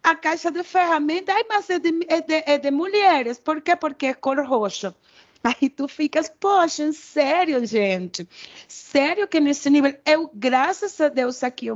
a 0.03 0.15
caixa 0.15 0.51
de 0.51 0.63
ferramentas, 0.63 1.35
ai, 1.35 1.43
mas 1.47 1.69
é 1.69 1.79
de, 1.79 2.05
é, 2.07 2.21
de, 2.21 2.43
é 2.45 2.57
de 2.57 2.71
mulheres. 2.71 3.39
Por 3.39 3.61
quê? 3.61 3.75
Porque 3.75 4.07
é 4.07 4.13
cor 4.13 4.39
roxa. 4.45 4.95
Aí 5.43 5.69
tu 5.69 5.87
ficas, 5.87 6.29
poxa, 6.29 6.91
sério, 6.93 7.65
gente? 7.65 8.27
Sério 8.67 9.27
que 9.27 9.39
nesse 9.39 9.69
nível, 9.69 9.95
eu, 10.05 10.29
graças 10.33 10.99
a 11.01 11.09
Deus, 11.09 11.43
aqui 11.43 11.67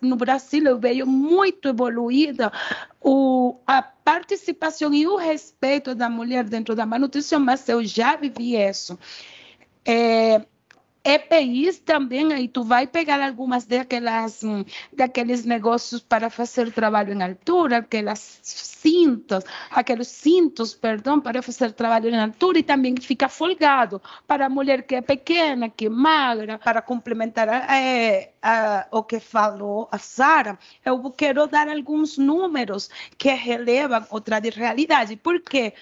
no 0.00 0.16
Brasil, 0.16 0.64
eu 0.64 0.78
vejo 0.78 1.06
muito 1.06 1.68
evoluída 1.68 2.52
o, 3.00 3.56
a 3.66 3.80
participação 3.80 4.92
e 4.92 5.06
o 5.06 5.16
respeito 5.16 5.94
da 5.94 6.08
mulher 6.08 6.44
dentro 6.44 6.74
da 6.74 6.84
manutenção, 6.84 7.38
mas 7.38 7.68
eu 7.68 7.84
já 7.84 8.16
vivi 8.16 8.56
isso. 8.56 8.98
É, 9.84 10.44
EPIs 11.04 11.80
também, 11.80 12.32
aí 12.32 12.46
tu 12.46 12.62
vai 12.62 12.86
pegar 12.86 13.20
algumas 13.20 13.64
daquelas, 13.64 14.42
hum, 14.44 14.64
daqueles 14.92 15.44
negócios 15.44 16.00
para 16.00 16.30
fazer 16.30 16.70
trabalho 16.72 17.12
em 17.12 17.22
altura, 17.22 17.78
aquelas 17.78 18.38
cintas, 18.42 19.44
aqueles 19.70 20.08
cintos, 20.08 20.74
perdão, 20.74 21.20
para 21.20 21.42
fazer 21.42 21.72
trabalho 21.72 22.08
em 22.08 22.20
altura 22.20 22.60
e 22.60 22.62
também 22.62 22.94
fica 23.00 23.28
folgado 23.28 24.00
para 24.28 24.46
a 24.46 24.48
mulher 24.48 24.82
que 24.84 24.94
é 24.94 25.00
pequena, 25.00 25.68
que 25.68 25.86
é 25.86 25.88
magra, 25.88 26.56
para 26.58 26.80
complementar 26.80 27.48
é, 27.48 28.32
a, 28.40 28.86
o 28.92 29.02
que 29.02 29.18
falou 29.18 29.88
a 29.90 29.98
Sara, 29.98 30.56
eu 30.84 31.10
quero 31.10 31.46
dar 31.48 31.68
alguns 31.68 32.16
números 32.16 32.88
que 33.18 33.32
relevam 33.32 34.06
outra 34.10 34.38
de 34.38 34.50
realidade. 34.50 35.16
Por 35.16 35.40
quê? 35.40 35.72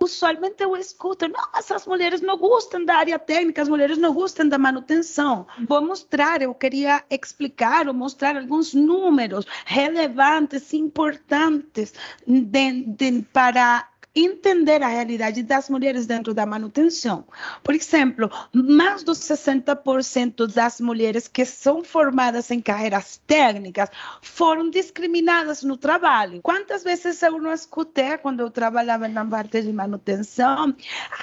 Usualmente 0.00 0.62
eu 0.62 0.76
escuto, 0.76 1.28
não, 1.28 1.48
essas 1.54 1.86
mulheres 1.86 2.20
não 2.20 2.36
gostam 2.36 2.84
da 2.84 2.96
área 2.96 3.18
técnica, 3.18 3.62
as 3.62 3.68
mulheres 3.68 3.98
não 3.98 4.12
gostam 4.12 4.48
da 4.48 4.58
manutenção. 4.58 5.46
Vou 5.68 5.82
mostrar, 5.82 6.42
eu 6.42 6.54
queria 6.54 7.04
explicar 7.10 7.88
ou 7.88 7.94
mostrar 7.94 8.36
alguns 8.36 8.74
números 8.74 9.46
relevantes, 9.64 10.72
importantes 10.72 11.94
de, 12.26 12.82
de, 12.84 13.22
para 13.32 13.88
entender 14.18 14.82
a 14.82 14.88
realidade 14.88 15.42
das 15.42 15.68
mulheres 15.68 16.06
dentro 16.06 16.32
da 16.32 16.46
manutenção. 16.46 17.26
Por 17.62 17.74
exemplo, 17.74 18.30
mais 18.50 19.02
dos 19.02 19.18
60% 19.18 20.46
das 20.46 20.80
mulheres 20.80 21.28
que 21.28 21.44
são 21.44 21.84
formadas 21.84 22.50
em 22.50 22.60
carreiras 22.60 23.20
técnicas 23.26 23.90
foram 24.22 24.70
discriminadas 24.70 25.62
no 25.62 25.76
trabalho. 25.76 26.40
Quantas 26.40 26.82
vezes 26.82 27.22
eu 27.22 27.38
não 27.38 27.52
escutei 27.52 28.16
quando 28.16 28.40
eu 28.40 28.50
trabalhava 28.50 29.06
na 29.06 29.24
parte 29.24 29.60
de 29.60 29.72
manutenção? 29.72 30.74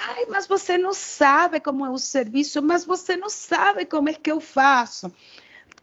Ai, 0.08 0.26
mas 0.28 0.46
você 0.46 0.78
não 0.78 0.94
sabe 0.94 1.58
como 1.58 1.84
é 1.84 1.90
o 1.90 1.98
serviço, 1.98 2.62
mas 2.62 2.84
você 2.84 3.16
não 3.16 3.28
sabe 3.28 3.86
como 3.86 4.08
é 4.08 4.14
que 4.14 4.30
eu 4.30 4.40
faço. 4.40 5.12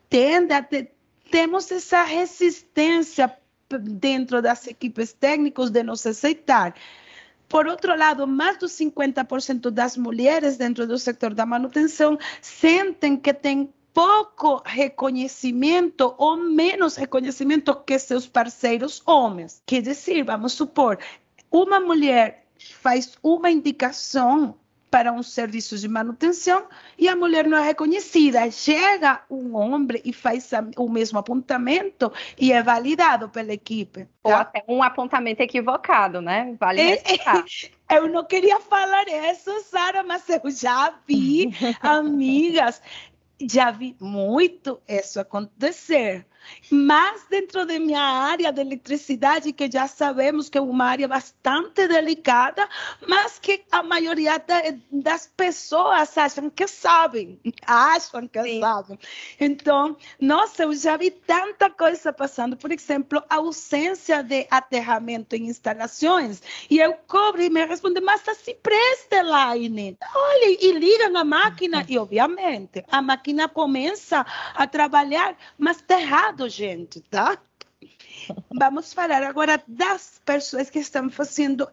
Temos 0.10 1.72
essa 1.72 2.04
resistência 2.04 3.36
dentro 3.82 4.42
das 4.42 4.68
equipes 4.68 5.14
técnicas 5.14 5.70
de 5.70 5.82
nos 5.84 6.06
aceitar. 6.06 6.76
Por 7.52 7.68
outro 7.68 7.98
lado, 7.98 8.26
mais 8.26 8.58
do 8.58 8.66
50% 8.68 9.70
das 9.70 9.98
mulheres 9.98 10.56
dentro 10.56 10.88
do 10.88 10.98
setor 10.98 11.34
da 11.34 11.46
manutenção 11.46 12.18
sentem 12.42 13.18
que 13.18 13.34
têm 13.34 13.70
pouco 13.94 14.64
reconhecimento 14.66 16.16
ou 16.18 16.38
menos 16.38 16.96
reconhecimento 16.96 17.76
que 17.76 18.00
seus 18.00 18.26
parceiros 18.26 19.02
homens. 19.06 19.62
Quer 19.66 19.82
dizer, 19.82 20.24
vamos 20.24 20.54
supor, 20.54 20.98
uma 21.52 21.78
mulher 21.78 22.48
faz 22.58 23.18
uma 23.22 23.52
indicação 23.52 24.56
para 24.92 25.14
um 25.14 25.24
serviço 25.24 25.78
de 25.78 25.88
manutenção 25.88 26.68
e 26.98 27.08
a 27.08 27.16
mulher 27.16 27.48
não 27.48 27.58
é 27.58 27.64
reconhecida. 27.64 28.52
Chega 28.52 29.24
um 29.30 29.56
homem 29.56 30.02
e 30.04 30.12
faz 30.12 30.52
o 30.78 30.90
mesmo 30.90 31.18
apontamento 31.18 32.12
e 32.38 32.52
é 32.52 32.62
validado 32.62 33.30
pela 33.30 33.54
equipe. 33.54 34.04
Tá? 34.04 34.10
Ou 34.22 34.36
até 34.36 34.64
um 34.68 34.84
apontamento 34.84 35.42
equivocado, 35.42 36.22
né? 36.22 36.58
Vale 36.60 36.82
é, 36.82 37.02
Eu 37.90 38.10
não 38.10 38.26
queria 38.26 38.60
falar 38.60 39.06
isso, 39.08 39.52
Sara, 39.64 40.04
mas 40.04 40.28
eu 40.30 40.52
já 40.52 40.94
vi 41.08 41.54
amigas, 41.82 42.82
já 43.50 43.72
vi 43.72 43.96
muito 44.00 44.82
isso 44.88 45.20
acontecer. 45.20 46.26
Mas 46.70 47.26
dentro 47.30 47.66
de 47.66 47.78
minha 47.80 48.02
área 48.02 48.52
de 48.52 48.62
eletricidade, 48.62 49.52
que 49.54 49.70
já 49.70 49.88
sabemos 49.88 50.50
que 50.50 50.58
é 50.58 50.62
uma 50.62 50.86
área 50.86 51.08
bastante 51.08 51.88
delicada, 51.88 52.68
mas 53.08 53.38
que 53.40 53.64
a 53.72 53.84
maioria 53.84 54.42
das 54.92 55.28
pessoas 55.36 56.18
acham 56.18 56.50
que 56.50 56.68
sabem, 56.68 57.40
acham 57.66 58.28
que 58.28 58.42
Sim. 58.42 58.60
sabem. 58.62 59.00
Então, 59.40 59.98
nossa, 60.20 60.64
eu 60.64 60.74
já 60.74 60.98
vi 60.98 61.12
tanta 61.12 61.70
coisa 61.70 62.14
passando. 62.14 62.56
Por 62.56 62.72
exemplo, 62.72 63.22
a 63.30 63.36
ausência 63.36 64.24
de 64.24 64.48
aterramento 64.50 65.36
em 65.36 65.48
instalações. 65.48 66.42
E 66.70 66.80
eu 66.80 66.94
cobro 67.08 67.42
e 67.42 67.50
me 67.50 67.66
responde, 67.66 68.00
mas 68.02 68.22
se 68.22 68.54
presta, 68.56 69.22
Laine. 69.22 69.98
Olha, 70.16 70.58
e 70.62 70.72
ligam 70.74 71.18
a 71.18 71.24
máquina. 71.24 71.86
E, 71.88 71.98
obviamente, 71.98 72.84
a 72.90 73.02
máquina 73.02 73.50
começa 73.50 74.26
a 74.56 74.68
trabalhar, 74.68 75.36
mas 75.58 75.78
está 75.78 76.00
errado 76.00 76.31
gente, 76.50 77.02
tá? 77.02 77.38
Vamos 78.50 78.94
falar 78.94 79.24
agora 79.24 79.62
das 79.68 80.22
pessoas 80.24 80.70
que 80.70 80.80
estão 80.80 81.10
fazendo 81.10 81.68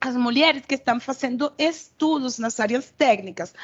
as 0.00 0.16
mulheres 0.16 0.66
que 0.66 0.74
estão 0.74 0.98
fazendo 0.98 1.52
estudos 1.56 2.36
nas 2.36 2.58
áreas 2.58 2.90
técnicas. 2.90 3.54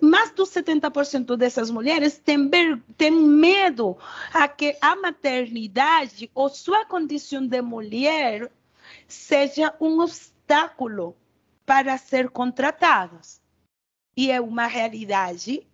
mais 0.00 0.30
do 0.30 0.44
70% 0.44 1.36
dessas 1.36 1.68
mulheres 1.68 2.16
têm, 2.18 2.48
têm 2.96 3.10
medo 3.10 3.98
a 4.32 4.46
que 4.46 4.76
a 4.80 4.94
maternidade 4.94 6.30
ou 6.32 6.48
sua 6.48 6.84
condição 6.84 7.44
de 7.44 7.60
mulher 7.60 8.52
seja 9.08 9.74
um 9.80 10.00
obstáculo 10.00 11.16
para 11.66 11.98
ser 11.98 12.30
contratadas. 12.30 13.40
E 14.16 14.30
é 14.30 14.40
uma 14.40 14.66
realidade 14.66 15.66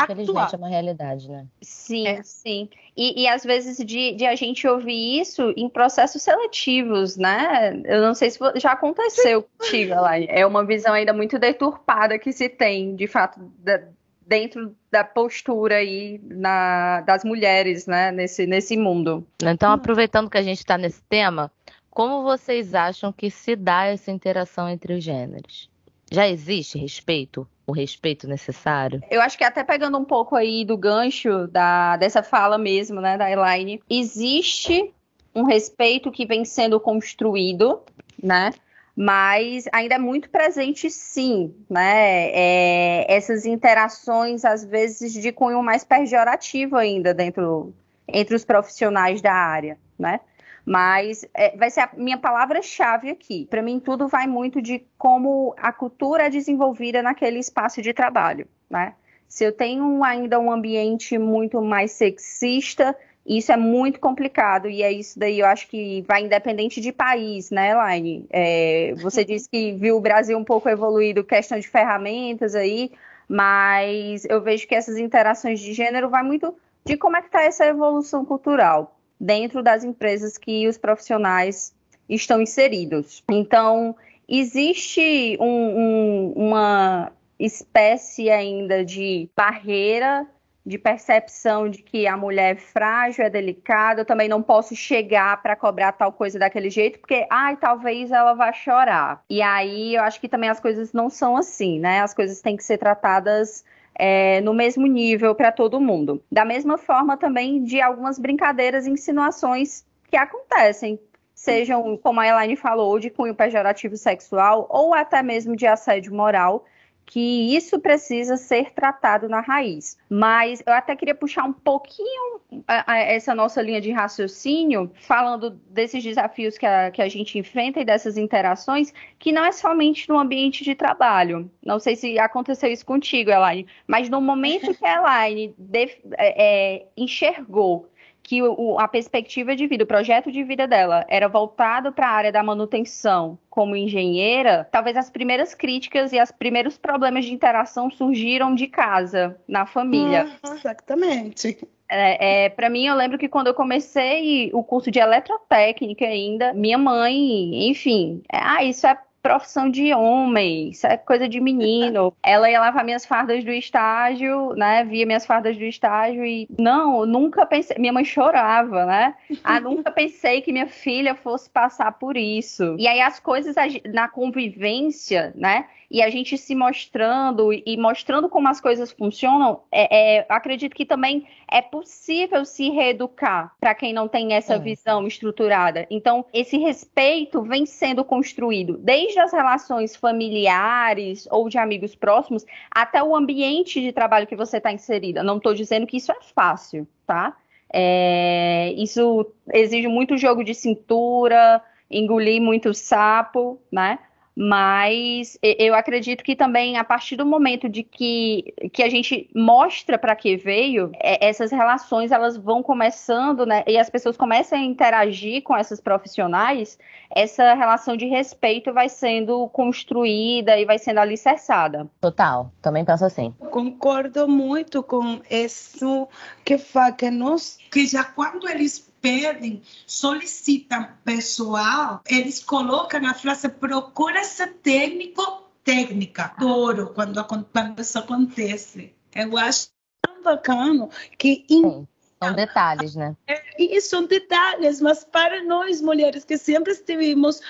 Infelizmente 0.00 0.54
é 0.54 0.58
uma 0.58 0.68
realidade, 0.68 1.28
né? 1.28 1.46
Sim, 1.60 2.06
é. 2.06 2.22
sim. 2.22 2.68
E, 2.96 3.22
e, 3.22 3.28
às 3.28 3.42
vezes 3.42 3.78
de, 3.84 4.14
de, 4.14 4.26
a 4.26 4.34
gente 4.36 4.66
ouvir 4.66 5.20
isso 5.20 5.52
em 5.56 5.68
processos 5.68 6.22
seletivos, 6.22 7.16
né? 7.16 7.80
Eu 7.84 8.02
não 8.02 8.14
sei 8.14 8.30
se 8.30 8.38
já 8.56 8.72
aconteceu 8.72 9.48
contigo, 9.58 9.94
lá. 9.94 10.18
É 10.18 10.46
uma 10.46 10.64
visão 10.64 10.92
ainda 10.92 11.12
muito 11.12 11.38
deturpada 11.38 12.18
que 12.18 12.32
se 12.32 12.48
tem, 12.48 12.94
de 12.94 13.06
fato, 13.08 13.40
da, 13.58 13.82
dentro 14.24 14.74
da 14.90 15.02
postura 15.02 15.76
aí 15.76 16.20
na, 16.22 17.00
das 17.00 17.24
mulheres, 17.24 17.86
né? 17.86 18.12
Nesse, 18.12 18.46
nesse 18.46 18.76
mundo. 18.76 19.26
Então, 19.42 19.72
aproveitando 19.72 20.30
que 20.30 20.38
a 20.38 20.42
gente 20.42 20.58
está 20.58 20.78
nesse 20.78 21.02
tema, 21.02 21.50
como 21.90 22.22
vocês 22.22 22.74
acham 22.74 23.12
que 23.12 23.30
se 23.30 23.56
dá 23.56 23.86
essa 23.86 24.12
interação 24.12 24.68
entre 24.68 24.94
os 24.94 25.02
gêneros? 25.02 25.68
Já 26.10 26.28
existe 26.28 26.78
respeito? 26.78 27.46
O 27.66 27.72
respeito 27.72 28.26
necessário? 28.26 29.02
Eu 29.10 29.20
acho 29.20 29.36
que 29.36 29.44
até 29.44 29.62
pegando 29.62 29.98
um 29.98 30.04
pouco 30.04 30.34
aí 30.34 30.64
do 30.64 30.76
gancho 30.76 31.46
da, 31.48 31.98
dessa 31.98 32.22
fala 32.22 32.56
mesmo, 32.56 32.98
né, 32.98 33.18
da 33.18 33.30
Elaine, 33.30 33.82
existe 33.90 34.90
um 35.34 35.44
respeito 35.44 36.10
que 36.10 36.24
vem 36.24 36.46
sendo 36.46 36.80
construído, 36.80 37.82
né? 38.22 38.50
Mas 38.96 39.66
ainda 39.70 39.94
é 39.94 39.98
muito 39.98 40.28
presente, 40.30 40.90
sim, 40.90 41.54
né? 41.70 42.30
É, 42.32 43.06
essas 43.14 43.46
interações, 43.46 44.44
às 44.44 44.64
vezes, 44.64 45.12
de 45.12 45.30
cunho 45.30 45.62
mais 45.62 45.84
pejorativo 45.84 46.74
ainda 46.74 47.14
dentro 47.14 47.72
entre 48.08 48.34
os 48.34 48.44
profissionais 48.44 49.20
da 49.20 49.32
área, 49.32 49.78
né? 49.98 50.20
Mas 50.68 51.26
é, 51.32 51.56
vai 51.56 51.70
ser 51.70 51.80
a 51.80 51.90
minha 51.96 52.18
palavra-chave 52.18 53.08
aqui. 53.08 53.46
Para 53.48 53.62
mim, 53.62 53.80
tudo 53.80 54.06
vai 54.06 54.26
muito 54.26 54.60
de 54.60 54.84
como 54.98 55.54
a 55.56 55.72
cultura 55.72 56.26
é 56.26 56.30
desenvolvida 56.30 57.02
naquele 57.02 57.38
espaço 57.38 57.80
de 57.80 57.94
trabalho, 57.94 58.46
né? 58.68 58.92
Se 59.26 59.44
eu 59.44 59.50
tenho 59.50 60.04
ainda 60.04 60.38
um 60.38 60.52
ambiente 60.52 61.16
muito 61.16 61.62
mais 61.62 61.92
sexista, 61.92 62.94
isso 63.26 63.50
é 63.50 63.56
muito 63.56 63.98
complicado, 63.98 64.68
e 64.68 64.82
é 64.82 64.92
isso 64.92 65.18
daí, 65.18 65.40
eu 65.40 65.46
acho 65.46 65.68
que 65.68 66.04
vai 66.06 66.22
independente 66.22 66.82
de 66.82 66.92
país, 66.92 67.50
né, 67.50 67.70
Elaine? 67.70 68.26
É, 68.28 68.92
você 68.98 69.24
disse 69.24 69.48
que 69.48 69.72
viu 69.72 69.96
o 69.96 70.00
Brasil 70.02 70.36
um 70.36 70.44
pouco 70.44 70.68
evoluído, 70.68 71.24
questão 71.24 71.58
de 71.58 71.66
ferramentas 71.66 72.54
aí, 72.54 72.92
mas 73.26 74.26
eu 74.26 74.42
vejo 74.42 74.68
que 74.68 74.74
essas 74.74 74.98
interações 74.98 75.60
de 75.60 75.72
gênero 75.72 76.10
vai 76.10 76.22
muito 76.22 76.54
de 76.84 76.98
como 76.98 77.16
é 77.16 77.22
que 77.22 77.28
está 77.28 77.42
essa 77.42 77.64
evolução 77.64 78.22
cultural 78.22 78.97
dentro 79.20 79.62
das 79.62 79.84
empresas 79.84 80.38
que 80.38 80.66
os 80.68 80.78
profissionais 80.78 81.74
estão 82.08 82.40
inseridos. 82.40 83.22
Então, 83.30 83.96
existe 84.28 85.36
um, 85.40 85.46
um, 85.46 86.32
uma 86.36 87.12
espécie 87.38 88.30
ainda 88.30 88.84
de 88.84 89.28
barreira 89.36 90.26
de 90.68 90.76
percepção 90.76 91.68
de 91.68 91.82
que 91.82 92.06
a 92.06 92.16
mulher 92.16 92.54
é 92.54 92.58
frágil, 92.58 93.24
é 93.24 93.30
delicada, 93.30 94.02
eu 94.02 94.04
também 94.04 94.28
não 94.28 94.42
posso 94.42 94.76
chegar 94.76 95.40
para 95.42 95.56
cobrar 95.56 95.92
tal 95.92 96.12
coisa 96.12 96.38
daquele 96.38 96.68
jeito, 96.68 96.98
porque, 96.98 97.26
ai, 97.30 97.56
talvez 97.56 98.12
ela 98.12 98.34
vá 98.34 98.52
chorar. 98.52 99.22
E 99.30 99.40
aí 99.40 99.94
eu 99.94 100.02
acho 100.02 100.20
que 100.20 100.28
também 100.28 100.50
as 100.50 100.60
coisas 100.60 100.92
não 100.92 101.08
são 101.08 101.36
assim, 101.36 101.80
né? 101.80 102.00
As 102.00 102.12
coisas 102.12 102.42
têm 102.42 102.56
que 102.56 102.62
ser 102.62 102.76
tratadas 102.76 103.64
é, 103.98 104.40
no 104.40 104.54
mesmo 104.54 104.86
nível 104.86 105.34
para 105.34 105.50
todo 105.50 105.80
mundo. 105.80 106.22
Da 106.30 106.44
mesma 106.44 106.78
forma 106.78 107.16
também 107.16 107.62
de 107.64 107.80
algumas 107.80 108.18
brincadeiras 108.18 108.86
e 108.86 108.90
insinuações 108.90 109.84
que 110.08 110.16
acontecem, 110.16 110.98
sejam, 111.34 111.96
como 111.96 112.20
a 112.20 112.26
Elaine 112.26 112.56
falou, 112.56 112.98
de 112.98 113.10
cunho 113.10 113.34
pejorativo 113.34 113.96
sexual 113.96 114.66
ou 114.70 114.94
até 114.94 115.22
mesmo 115.22 115.56
de 115.56 115.66
assédio 115.66 116.14
moral, 116.14 116.64
que 117.08 117.56
isso 117.56 117.80
precisa 117.80 118.36
ser 118.36 118.70
tratado 118.74 119.30
na 119.30 119.40
raiz. 119.40 119.96
Mas 120.10 120.62
eu 120.66 120.74
até 120.74 120.94
queria 120.94 121.14
puxar 121.14 121.44
um 121.44 121.54
pouquinho 121.54 122.38
a, 122.66 122.92
a, 122.92 122.98
essa 122.98 123.34
nossa 123.34 123.62
linha 123.62 123.80
de 123.80 123.90
raciocínio, 123.90 124.92
falando 125.00 125.48
desses 125.70 126.04
desafios 126.04 126.58
que 126.58 126.66
a, 126.66 126.90
que 126.90 127.00
a 127.00 127.08
gente 127.08 127.38
enfrenta 127.38 127.80
e 127.80 127.84
dessas 127.84 128.18
interações, 128.18 128.92
que 129.18 129.32
não 129.32 129.42
é 129.42 129.52
somente 129.52 130.06
no 130.06 130.18
ambiente 130.18 130.62
de 130.62 130.74
trabalho. 130.74 131.50
Não 131.64 131.80
sei 131.80 131.96
se 131.96 132.18
aconteceu 132.18 132.70
isso 132.70 132.84
contigo, 132.84 133.30
Elaine, 133.30 133.66
mas 133.86 134.10
no 134.10 134.20
momento 134.20 134.74
que 134.74 134.84
a 134.84 134.98
Elaine 134.98 135.54
de, 135.56 135.88
é, 136.18 136.76
é, 136.76 136.86
enxergou 136.94 137.88
que 138.28 138.42
o, 138.42 138.78
a 138.78 138.86
perspectiva 138.86 139.56
de 139.56 139.66
vida, 139.66 139.84
o 139.84 139.86
projeto 139.86 140.30
de 140.30 140.44
vida 140.44 140.68
dela 140.68 141.02
era 141.08 141.26
voltado 141.26 141.90
para 141.90 142.08
a 142.08 142.10
área 142.10 142.30
da 142.30 142.42
manutenção 142.42 143.38
como 143.48 143.74
engenheira, 143.74 144.68
talvez 144.70 144.98
as 144.98 145.08
primeiras 145.08 145.54
críticas 145.54 146.12
e 146.12 146.20
os 146.20 146.30
primeiros 146.30 146.76
problemas 146.76 147.24
de 147.24 147.32
interação 147.32 147.90
surgiram 147.90 148.54
de 148.54 148.66
casa, 148.66 149.40
na 149.48 149.64
família. 149.64 150.28
Uhum, 150.44 150.52
exatamente. 150.52 151.66
É, 151.88 152.44
é 152.44 152.48
para 152.50 152.68
mim, 152.68 152.86
eu 152.86 152.94
lembro 152.94 153.16
que 153.16 153.30
quando 153.30 153.46
eu 153.46 153.54
comecei 153.54 154.50
o 154.52 154.62
curso 154.62 154.90
de 154.90 154.98
eletrotécnica 154.98 156.04
ainda, 156.04 156.52
minha 156.52 156.76
mãe, 156.76 157.70
enfim, 157.70 158.22
é, 158.30 158.36
ah, 158.42 158.62
isso 158.62 158.86
é 158.86 158.94
profissão 159.28 159.68
de 159.68 159.92
homem, 159.92 160.70
isso 160.70 160.86
é 160.86 160.96
coisa 160.96 161.28
de 161.28 161.38
menino. 161.38 162.14
Ela 162.24 162.50
ia 162.50 162.60
lavar 162.60 162.82
minhas 162.82 163.04
fardas 163.04 163.44
do 163.44 163.50
estágio, 163.50 164.54
né? 164.54 164.84
Via 164.84 165.04
minhas 165.04 165.26
fardas 165.26 165.56
do 165.56 165.64
estágio 165.64 166.24
e 166.24 166.48
não, 166.58 167.04
nunca 167.04 167.44
pensei. 167.44 167.76
Minha 167.78 167.92
mãe 167.92 168.04
chorava, 168.04 168.86
né? 168.86 169.14
Ah, 169.44 169.60
nunca 169.60 169.90
pensei 169.90 170.40
que 170.40 170.50
minha 170.50 170.66
filha 170.66 171.14
fosse 171.14 171.50
passar 171.50 171.92
por 171.92 172.16
isso. 172.16 172.74
E 172.78 172.88
aí 172.88 173.02
as 173.02 173.20
coisas 173.20 173.54
na 173.84 174.08
convivência, 174.08 175.32
né? 175.36 175.66
e 175.90 176.02
a 176.02 176.10
gente 176.10 176.36
se 176.36 176.54
mostrando 176.54 177.52
e 177.52 177.76
mostrando 177.76 178.28
como 178.28 178.48
as 178.48 178.60
coisas 178.60 178.92
funcionam, 178.92 179.62
é, 179.72 180.18
é, 180.18 180.26
acredito 180.28 180.74
que 180.74 180.84
também 180.84 181.26
é 181.50 181.62
possível 181.62 182.44
se 182.44 182.68
reeducar 182.70 183.54
para 183.58 183.74
quem 183.74 183.92
não 183.92 184.06
tem 184.06 184.34
essa 184.34 184.54
é. 184.54 184.58
visão 184.58 185.06
estruturada. 185.06 185.86
Então, 185.90 186.24
esse 186.32 186.58
respeito 186.58 187.42
vem 187.42 187.64
sendo 187.64 188.04
construído 188.04 188.76
desde 188.76 189.17
as 189.18 189.32
relações 189.32 189.96
familiares 189.96 191.28
ou 191.30 191.48
de 191.48 191.58
amigos 191.58 191.94
próximos 191.94 192.44
até 192.70 193.02
o 193.02 193.14
ambiente 193.14 193.80
de 193.80 193.92
trabalho 193.92 194.26
que 194.26 194.36
você 194.36 194.58
está 194.58 194.72
inserida. 194.72 195.22
Não 195.22 195.36
estou 195.38 195.54
dizendo 195.54 195.86
que 195.86 195.96
isso 195.96 196.12
é 196.12 196.18
fácil, 196.34 196.86
tá? 197.06 197.36
É, 197.72 198.72
isso 198.76 199.26
exige 199.52 199.88
muito 199.88 200.16
jogo 200.16 200.42
de 200.42 200.54
cintura, 200.54 201.62
engolir 201.90 202.40
muito 202.40 202.72
sapo, 202.72 203.60
né? 203.70 203.98
Mas 204.40 205.36
eu 205.42 205.74
acredito 205.74 206.22
que 206.22 206.36
também 206.36 206.76
a 206.76 206.84
partir 206.84 207.16
do 207.16 207.26
momento 207.26 207.68
de 207.68 207.82
que, 207.82 208.54
que 208.72 208.84
a 208.84 208.88
gente 208.88 209.28
mostra 209.34 209.98
para 209.98 210.14
que 210.14 210.36
veio, 210.36 210.92
é, 210.94 211.26
essas 211.28 211.50
relações 211.50 212.12
elas 212.12 212.36
vão 212.36 212.62
começando, 212.62 213.44
né? 213.44 213.64
E 213.66 213.76
as 213.76 213.90
pessoas 213.90 214.16
começam 214.16 214.56
a 214.56 214.62
interagir 214.62 215.42
com 215.42 215.56
essas 215.56 215.80
profissionais, 215.80 216.78
essa 217.10 217.52
relação 217.54 217.96
de 217.96 218.06
respeito 218.06 218.72
vai 218.72 218.88
sendo 218.88 219.48
construída 219.48 220.56
e 220.56 220.64
vai 220.64 220.78
sendo 220.78 220.98
alicerçada. 220.98 221.90
Total, 222.00 222.52
também 222.62 222.84
penso 222.84 223.04
assim. 223.04 223.34
Concordo 223.50 224.28
muito 224.28 224.84
com 224.84 225.20
isso 225.28 226.06
que, 226.44 226.56
que 226.96 227.10
nós, 227.10 227.58
que 227.72 227.88
já 227.88 228.04
quando 228.04 228.48
eles 228.48 228.87
pedem, 229.08 229.62
solicitam 229.86 230.86
pessoal, 231.02 232.02
eles 232.06 232.42
colocam 232.42 233.06
a 233.06 233.14
frase 233.14 233.48
procura 233.48 234.22
ser 234.22 234.54
técnico, 234.58 235.48
técnica. 235.64 236.34
Adoro 236.36 236.92
quando, 236.94 237.24
quando 237.24 237.46
isso 237.80 237.98
acontece. 237.98 238.94
Eu 239.14 239.38
acho 239.38 239.68
tão 240.02 240.22
bacana 240.22 240.88
que... 241.16 241.46
Sim. 241.48 241.88
São 242.22 242.34
detalhes, 242.34 242.96
né? 242.96 243.16
É, 243.28 243.62
e 243.62 243.80
são 243.80 244.04
detalhes, 244.04 244.80
mas 244.80 245.04
para 245.04 245.44
nós 245.44 245.80
mulheres 245.80 246.24
que 246.24 246.36
sempre 246.36 246.72
estivemos 246.72 247.40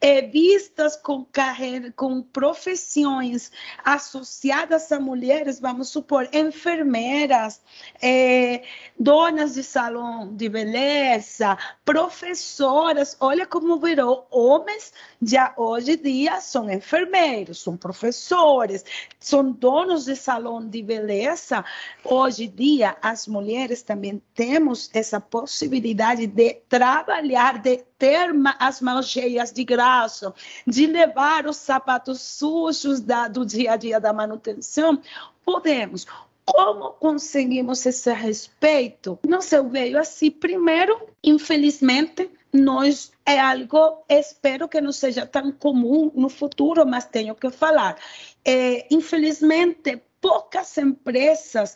é, 0.00 0.22
vistas 0.22 0.96
com 0.96 1.24
carreira, 1.24 1.92
com 1.92 2.22
profissões 2.22 3.50
associadas 3.84 4.92
a 4.92 5.00
mulheres, 5.00 5.58
vamos 5.58 5.88
supor, 5.88 6.28
enfermeiras, 6.32 7.60
é, 8.02 8.62
donas 8.98 9.54
de 9.54 9.62
salão 9.62 10.34
de 10.34 10.48
beleza, 10.48 11.56
professoras, 11.84 13.16
olha 13.20 13.46
como 13.46 13.78
virou, 13.78 14.26
homens 14.30 14.92
já 15.22 15.54
hoje 15.56 15.92
em 15.92 16.02
dia 16.02 16.40
são 16.40 16.70
enfermeiros, 16.70 17.62
são 17.62 17.76
professores, 17.76 18.84
são 19.18 19.50
donos 19.50 20.04
de 20.04 20.14
salão 20.14 20.66
de 20.66 20.82
beleza. 20.82 21.64
Hoje 22.04 22.44
em 22.44 22.50
dia, 22.50 22.96
as 23.00 23.26
mulheres 23.26 23.82
também 23.82 24.22
temos 24.34 24.90
essa 24.92 25.20
possibilidade 25.20 26.26
de 26.26 26.54
trabalhar, 26.68 27.58
de 27.58 27.78
ter 27.98 28.30
as 28.58 28.80
mãos 28.80 29.08
cheias 29.08 29.52
de 29.52 29.64
graça, 29.64 30.34
de 30.66 30.86
levar 30.86 31.46
os 31.46 31.56
sapatos 31.56 32.20
sujos 32.20 33.00
da, 33.00 33.28
do 33.28 33.44
dia 33.44 33.72
a 33.72 33.76
dia 33.76 34.00
da 34.00 34.12
manutenção, 34.12 35.00
podemos. 35.44 36.06
Como 36.44 36.90
conseguimos 36.92 37.84
esse 37.84 38.12
respeito? 38.12 39.18
Não 39.26 39.40
sei, 39.40 39.60
veio 39.64 39.98
assim. 39.98 40.30
Primeiro, 40.30 41.08
infelizmente, 41.22 42.30
nós 42.52 43.10
é 43.24 43.40
algo, 43.40 44.04
espero 44.08 44.68
que 44.68 44.80
não 44.80 44.92
seja 44.92 45.26
tão 45.26 45.50
comum 45.50 46.12
no 46.14 46.28
futuro, 46.28 46.86
mas 46.86 47.04
tenho 47.04 47.34
que 47.34 47.50
falar. 47.50 47.96
É, 48.44 48.86
infelizmente, 48.94 50.00
poucas 50.20 50.78
empresas, 50.78 51.74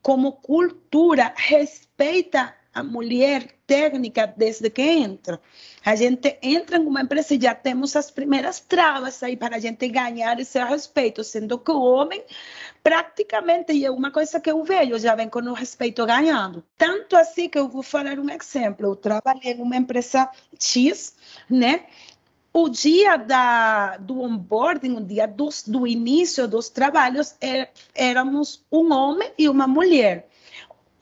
como 0.00 0.32
cultura, 0.32 1.32
respeita 1.36 2.54
a 2.74 2.82
mulher 2.82 3.48
técnica 3.66 4.26
desde 4.26 4.68
que 4.68 4.82
entra. 4.82 5.40
A 5.84 5.94
gente 5.94 6.36
entra 6.42 6.76
em 6.76 6.86
uma 6.86 7.02
empresa 7.02 7.34
e 7.34 7.40
já 7.40 7.54
temos 7.54 7.94
as 7.94 8.10
primeiras 8.10 8.60
travas 8.60 9.22
aí 9.22 9.36
para 9.36 9.56
a 9.56 9.58
gente 9.58 9.88
ganhar 9.88 10.38
esse 10.40 10.62
respeito, 10.64 11.22
sendo 11.22 11.58
que 11.58 11.70
o 11.70 11.80
homem 11.80 12.22
praticamente, 12.82 13.72
e 13.72 13.84
é 13.84 13.90
uma 13.90 14.10
coisa 14.10 14.40
que 14.40 14.50
eu 14.50 14.62
vejo, 14.64 14.98
já 14.98 15.14
vem 15.14 15.28
com 15.28 15.40
o 15.40 15.52
respeito 15.54 16.04
ganhado. 16.04 16.64
Tanto 16.76 17.16
assim 17.16 17.48
que 17.48 17.58
eu 17.58 17.68
vou 17.68 17.82
falar 17.82 18.18
um 18.18 18.28
exemplo. 18.28 18.88
Eu 18.88 18.96
trabalhei 18.96 19.52
em 19.52 19.62
uma 19.62 19.76
empresa 19.76 20.28
X, 20.58 21.14
né? 21.48 21.86
o 22.56 22.68
dia 22.68 23.16
da, 23.16 23.96
do 23.96 24.20
onboarding, 24.20 24.94
o 24.96 25.00
dia 25.00 25.26
dos, 25.26 25.64
do 25.66 25.88
início 25.88 26.46
dos 26.46 26.68
trabalhos, 26.68 27.34
é, 27.40 27.68
éramos 27.92 28.64
um 28.70 28.92
homem 28.92 29.32
e 29.36 29.48
uma 29.48 29.66
mulher. 29.66 30.28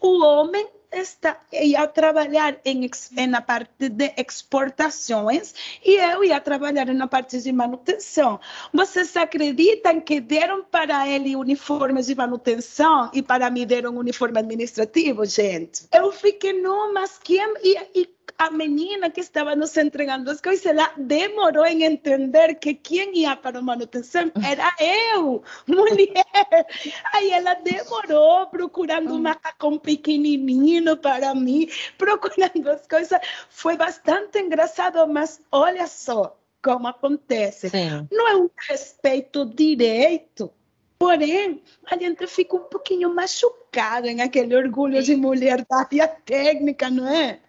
O 0.01 0.25
homem 0.25 0.67
está, 0.93 1.39
ia 1.53 1.87
trabalhar 1.89 2.59
em, 2.65 2.89
na 3.29 3.41
parte 3.41 3.89
de 3.89 4.13
exportações 4.17 5.55
e 5.85 5.97
eu 5.97 6.25
ia 6.25 6.41
trabalhar 6.41 6.87
na 6.87 7.07
parte 7.07 7.41
de 7.41 7.53
manutenção. 7.53 8.39
Vocês 8.73 9.17
acreditam 9.17 10.01
que 10.01 10.21
deram 10.21 10.63
para 10.65 11.09
ele 11.09 11.35
uniformes 11.37 12.07
de 12.07 12.15
manutenção 12.15 13.11
e 13.13 13.23
para 13.23 13.51
mim 13.51 13.67
deram 13.67 13.97
uniforme 13.97 14.39
administrativo, 14.39 15.25
gente? 15.25 15.87
Eu 15.93 16.13
fiquei, 16.13 16.53
não, 16.53 16.93
mas 16.93 17.19
quem... 17.19 17.43
E, 17.63 18.01
e 18.01 18.22
a 18.39 18.51
menina 18.51 19.11
que 19.11 19.21
estava 19.21 19.55
nos 19.55 19.77
entregando 19.77 20.31
as 20.31 20.41
coisas, 20.41 20.67
ela 20.67 20.93
demorou 20.97 21.65
em 21.65 21.85
entender 21.85 22.55
que 22.57 22.75
quem 22.75 23.19
ia 23.19 23.37
para 23.37 23.59
a 23.59 23.63
manutenção 23.63 24.33
era 24.45 24.75
eu, 25.15 25.43
mulher. 25.67 26.67
Aí 27.13 27.31
ela 27.31 27.55
demorou 27.55 28.47
procurando 28.49 29.15
um 29.15 29.21
macacão 29.21 29.79
pequenininho 29.79 30.97
para 30.97 31.35
mim, 31.35 31.69
procurando 31.97 32.69
as 32.69 32.87
coisas. 32.87 33.19
Foi 33.49 33.77
bastante 33.77 34.39
engraçado, 34.39 35.07
mas 35.07 35.41
olha 35.51 35.87
só 35.87 36.37
como 36.63 36.89
acontece. 36.89 37.71
Sim. 37.71 38.07
Não 38.11 38.29
é 38.29 38.37
um 38.37 38.51
respeito 38.69 39.45
direito. 39.45 40.51
Porém, 40.99 41.61
a 41.91 41.97
gente 41.97 42.27
fica 42.29 42.55
um 42.55 42.61
pouquinho 42.61 43.13
machucada 43.13 44.09
em 44.09 44.21
aquele 44.21 44.55
orgulho 44.55 45.03
de 45.03 45.17
mulher 45.17 45.67
da 45.69 45.79
área 45.79 46.07
técnica, 46.07 46.89
não 46.89 47.09
é? 47.09 47.41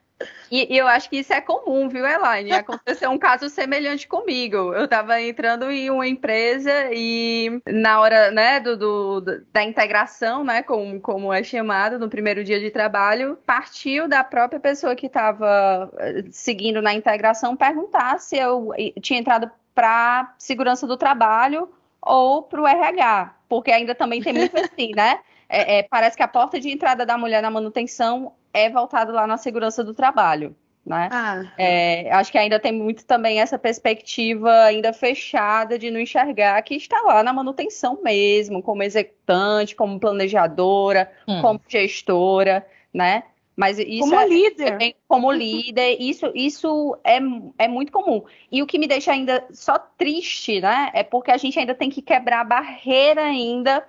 E, 0.51 0.73
e, 0.73 0.77
eu 0.77 0.88
acho 0.88 1.09
que 1.09 1.17
isso 1.17 1.33
é 1.33 1.41
comum, 1.41 1.89
viu, 1.89 2.05
Elaine? 2.05 2.51
Aconteceu 2.53 3.09
um 3.09 3.17
caso 3.17 3.49
semelhante 3.49 4.07
comigo. 4.07 4.73
Eu 4.73 4.86
estava 4.86 5.21
entrando 5.21 5.69
em 5.71 5.89
uma 5.89 6.07
empresa 6.07 6.89
e 6.91 7.62
na 7.67 7.99
hora 7.99 8.31
né, 8.31 8.59
do, 8.59 8.77
do, 8.77 9.45
da 9.51 9.63
integração, 9.63 10.43
né, 10.43 10.62
como, 10.62 10.99
como 10.99 11.33
é 11.33 11.43
chamado, 11.43 11.97
no 11.97 12.09
primeiro 12.09 12.43
dia 12.43 12.59
de 12.59 12.69
trabalho, 12.69 13.38
partiu 13.45 14.07
da 14.07 14.23
própria 14.23 14.59
pessoa 14.59 14.95
que 14.95 15.07
estava 15.07 15.91
eh, 15.97 16.23
seguindo 16.31 16.81
na 16.81 16.93
integração 16.93 17.55
perguntar 17.55 18.19
se 18.19 18.38
eu 18.38 18.71
tinha 19.01 19.19
entrado 19.19 19.49
para 19.73 20.33
segurança 20.38 20.86
do 20.86 20.97
trabalho 20.97 21.69
ou 22.01 22.43
para 22.43 22.62
o 22.62 22.67
RH, 22.67 23.36
porque 23.49 23.71
ainda 23.71 23.95
também 23.95 24.21
tem 24.21 24.33
muito 24.33 24.57
assim, 24.57 24.91
né? 24.95 25.19
É, 25.49 25.79
é, 25.79 25.83
parece 25.83 26.17
que 26.17 26.23
a 26.23 26.27
porta 26.27 26.59
de 26.59 26.71
entrada 26.71 27.05
da 27.05 27.15
mulher 27.15 27.39
na 27.39 27.51
manutenção 27.51 28.33
é 28.54 28.70
voltado 28.70 29.12
lá 29.12 29.28
na 29.28 29.38
segurança 29.38 29.84
do 29.84 29.94
trabalho. 29.94 30.56
Né? 30.86 31.08
Ah. 31.12 31.44
É, 31.58 32.12
acho 32.12 32.30
que 32.30 32.38
ainda 32.38 32.60
tem 32.60 32.74
muito 32.74 33.06
também 33.06 33.39
essa 33.39 33.58
perspectiva 33.58 34.52
ainda 34.63 34.92
fechada 34.92 35.80
de 35.80 35.89
não 35.89 36.00
enxergar 36.00 36.62
que 36.62 36.76
está 36.76 37.02
lá 37.02 37.24
na 37.24 37.32
manutenção 37.32 38.00
mesmo, 38.04 38.62
como 38.62 38.84
executante, 38.84 39.78
como 39.78 39.98
planejadora, 39.98 41.10
hum. 41.26 41.42
como 41.42 41.62
gestora, 41.70 42.68
né? 42.94 43.24
Mas 43.56 43.78
isso 43.80 44.10
como 44.10 44.20
é, 44.20 44.28
líder. 44.28 44.82
É, 44.82 44.94
como 45.08 45.32
líder, 45.32 45.98
isso, 46.02 46.32
isso 46.34 46.98
é, 47.04 47.20
é 47.58 47.68
muito 47.68 47.92
comum. 47.92 48.24
E 48.52 48.62
o 48.62 48.66
que 48.66 48.80
me 48.80 48.88
deixa 48.88 49.12
ainda 49.12 49.46
só 49.52 49.78
triste, 49.78 50.60
né? 50.60 50.89
É 50.94 51.04
porque 51.04 51.32
a 51.32 51.38
gente 51.38 51.58
ainda 51.58 51.76
tem 51.76 51.89
que 51.89 52.02
quebrar 52.02 52.42
a 52.42 52.46
barreira 52.46 53.24
ainda 53.24 53.86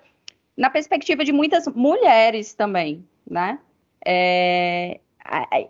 na 0.55 0.69
perspectiva 0.69 1.25
de 1.25 1.33
muitas 1.33 1.67
mulheres 1.67 2.53
também, 2.53 3.03
né? 3.29 3.59
É, 4.05 4.99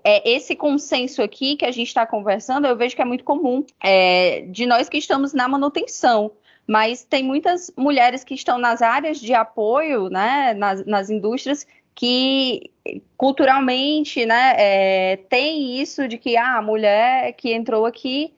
é, 0.03 0.29
esse 0.29 0.55
consenso 0.55 1.21
aqui 1.21 1.55
que 1.55 1.65
a 1.65 1.71
gente 1.71 1.87
está 1.87 2.05
conversando, 2.05 2.67
eu 2.67 2.75
vejo 2.75 2.95
que 2.95 3.01
é 3.01 3.05
muito 3.05 3.23
comum 3.23 3.65
é, 3.81 4.41
de 4.49 4.65
nós 4.65 4.89
que 4.89 4.97
estamos 4.97 5.33
na 5.33 5.47
manutenção. 5.47 6.31
Mas 6.67 7.03
tem 7.03 7.23
muitas 7.23 7.71
mulheres 7.77 8.23
que 8.23 8.33
estão 8.33 8.57
nas 8.57 8.81
áreas 8.81 9.19
de 9.19 9.33
apoio, 9.33 10.09
né, 10.09 10.53
nas, 10.55 10.85
nas 10.85 11.09
indústrias, 11.09 11.65
que 11.93 12.71
culturalmente 13.15 14.25
né, 14.25 14.55
é, 14.57 15.17
tem 15.29 15.79
isso 15.79 16.07
de 16.07 16.17
que 16.17 16.35
ah, 16.35 16.57
a 16.57 16.61
mulher 16.61 17.33
que 17.33 17.53
entrou 17.53 17.85
aqui 17.85 18.33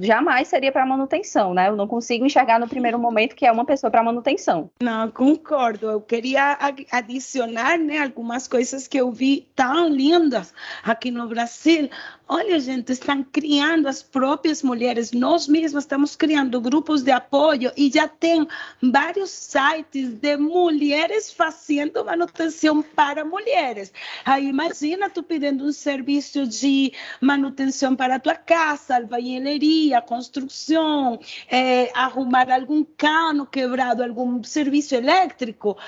jamais 0.00 0.48
seria 0.48 0.72
para 0.72 0.84
manutenção, 0.84 1.54
né? 1.54 1.68
Eu 1.68 1.76
não 1.76 1.86
consigo 1.86 2.24
enxergar 2.24 2.58
no 2.58 2.68
primeiro 2.68 2.98
momento 2.98 3.34
que 3.34 3.46
é 3.46 3.52
uma 3.52 3.64
pessoa 3.64 3.90
para 3.90 4.02
manutenção. 4.02 4.70
Não, 4.82 5.10
concordo. 5.10 5.90
Eu 5.90 6.00
queria 6.00 6.58
adicionar, 6.90 7.78
né, 7.78 7.98
algumas 7.98 8.46
coisas 8.46 8.86
que 8.86 8.98
eu 8.98 9.10
vi 9.10 9.48
tão 9.54 9.88
lindas 9.88 10.52
aqui 10.82 11.10
no 11.10 11.28
Brasil. 11.28 11.88
Olha, 12.28 12.58
gente, 12.58 12.90
estão 12.90 13.22
criando 13.22 13.86
as 13.86 14.02
próprias 14.02 14.60
mulheres. 14.60 15.12
Nós 15.12 15.46
mesmos 15.46 15.84
estamos 15.84 16.16
criando 16.16 16.60
grupos 16.60 17.00
de 17.04 17.12
apoio 17.12 17.70
e 17.76 17.88
já 17.88 18.08
tem 18.08 18.44
vários 18.82 19.30
sites 19.30 20.08
de 20.08 20.36
mulheres 20.36 21.32
fazendo 21.32 22.04
manutenção 22.04 22.82
para 22.82 23.24
mulheres. 23.24 23.92
Aí 24.24 24.48
imagina 24.48 25.08
tu 25.08 25.22
pedindo 25.22 25.66
um 25.66 25.72
serviço 25.72 26.48
de 26.48 26.92
manutenção 27.20 27.94
para 27.94 28.16
a 28.16 28.20
tua 28.20 28.34
casa, 28.34 28.96
albañileria, 28.96 30.02
construção, 30.02 31.20
é, 31.48 31.92
arrumar 31.94 32.50
algum 32.50 32.82
cano 32.82 33.46
quebrado, 33.46 34.02
algum 34.02 34.42
serviço 34.42 34.96
elétrico. 34.96 35.78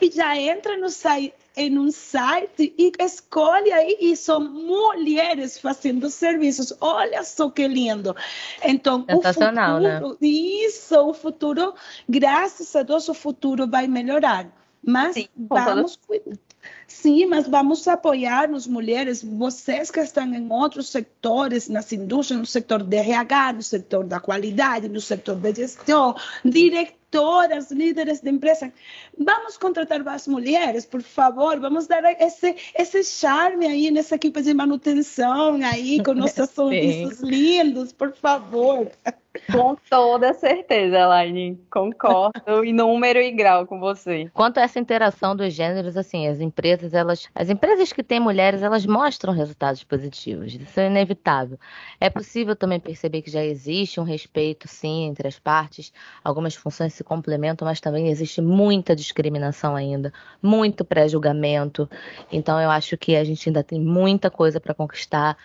E 0.00 0.08
já 0.08 0.36
entra 0.36 0.76
no 0.76 0.88
site 0.88 1.34
em 1.56 1.78
um 1.78 1.90
site 1.90 2.74
e 2.78 2.92
escolhe 2.98 3.72
aí 3.72 3.96
e 4.00 4.16
são 4.16 4.40
mulheres 4.40 5.58
fazendo 5.58 6.08
serviços. 6.10 6.72
Olha 6.80 7.22
só 7.24 7.50
que 7.50 7.66
lindo. 7.66 8.14
Então, 8.62 9.04
o 9.08 9.22
futuro, 9.22 9.80
né? 9.80 10.00
isso, 10.20 10.96
o 11.00 11.14
futuro, 11.14 11.74
graças 12.08 12.74
a 12.74 12.82
Deus, 12.82 13.08
o 13.08 13.14
futuro 13.14 13.66
vai 13.68 13.86
melhorar. 13.86 14.46
Mas 14.82 15.14
Sim, 15.14 15.28
vamos 15.36 15.96
cuidar. 15.96 16.36
Sim, 16.86 17.26
mas 17.26 17.46
vamos 17.46 17.86
apoiar 17.88 18.50
as 18.50 18.66
mulheres, 18.66 19.22
vocês 19.22 19.90
que 19.90 20.00
estão 20.00 20.24
em 20.34 20.50
outros 20.52 20.88
setores, 20.88 21.68
nas 21.68 21.92
indústrias, 21.92 22.40
no 22.40 22.46
setor 22.46 22.82
de 22.82 22.96
RH, 22.96 23.52
no 23.54 23.62
setor 23.62 24.04
da 24.04 24.20
qualidade, 24.20 24.88
no 24.88 25.00
setor 25.00 25.36
de 25.36 25.54
gestão, 25.54 26.14
diretoras, 27.10 27.70
líderes 27.70 28.20
de 28.20 28.30
empresa. 28.30 28.72
Vamos 29.18 29.56
contratar 29.56 30.02
mais 30.02 30.26
mulheres, 30.28 30.86
por 30.86 31.02
favor, 31.02 31.58
vamos 31.58 31.86
dar 31.86 32.04
esse, 32.20 32.54
esse 32.74 33.02
charme 33.04 33.66
aí 33.66 33.90
nessa 33.90 34.14
equipe 34.14 34.40
de 34.40 34.54
manutenção 34.54 35.58
aí, 35.64 36.02
com 36.02 36.14
nossos 36.14 36.50
sorrisos 36.50 37.20
lindos, 37.20 37.92
por 37.92 38.14
favor. 38.14 38.90
Com 39.52 39.76
toda 39.88 40.34
certeza, 40.34 40.98
Elaine. 40.98 41.60
Concordo 41.70 42.64
em 42.64 42.72
número 42.72 43.20
e 43.20 43.30
grau 43.30 43.64
com 43.64 43.78
você. 43.78 44.28
Quanto 44.34 44.58
a 44.58 44.62
essa 44.62 44.80
interação 44.80 45.36
dos 45.36 45.52
gêneros, 45.54 45.96
assim, 45.96 46.26
as 46.26 46.40
empresas, 46.40 46.94
elas, 46.94 47.28
as 47.32 47.48
empresas 47.48 47.92
que 47.92 48.02
têm 48.02 48.18
mulheres, 48.18 48.62
elas 48.62 48.84
mostram 48.84 49.32
resultados 49.32 49.84
positivos. 49.84 50.54
Isso 50.54 50.80
é 50.80 50.86
inevitável. 50.86 51.58
É 52.00 52.10
possível 52.10 52.56
também 52.56 52.80
perceber 52.80 53.22
que 53.22 53.30
já 53.30 53.44
existe 53.44 54.00
um 54.00 54.04
respeito, 54.04 54.66
sim, 54.66 55.04
entre 55.04 55.28
as 55.28 55.38
partes. 55.38 55.92
Algumas 56.24 56.56
funções 56.56 56.92
se 56.94 57.04
complementam, 57.04 57.66
mas 57.66 57.80
também 57.80 58.08
existe 58.08 58.40
muita 58.40 58.96
discriminação 58.96 59.76
ainda, 59.76 60.12
muito 60.42 60.84
pré-julgamento. 60.84 61.88
Então, 62.32 62.60
eu 62.60 62.70
acho 62.70 62.96
que 62.96 63.14
a 63.14 63.22
gente 63.22 63.48
ainda 63.48 63.62
tem 63.62 63.80
muita 63.80 64.28
coisa 64.28 64.58
para 64.60 64.74
conquistar 64.74 65.36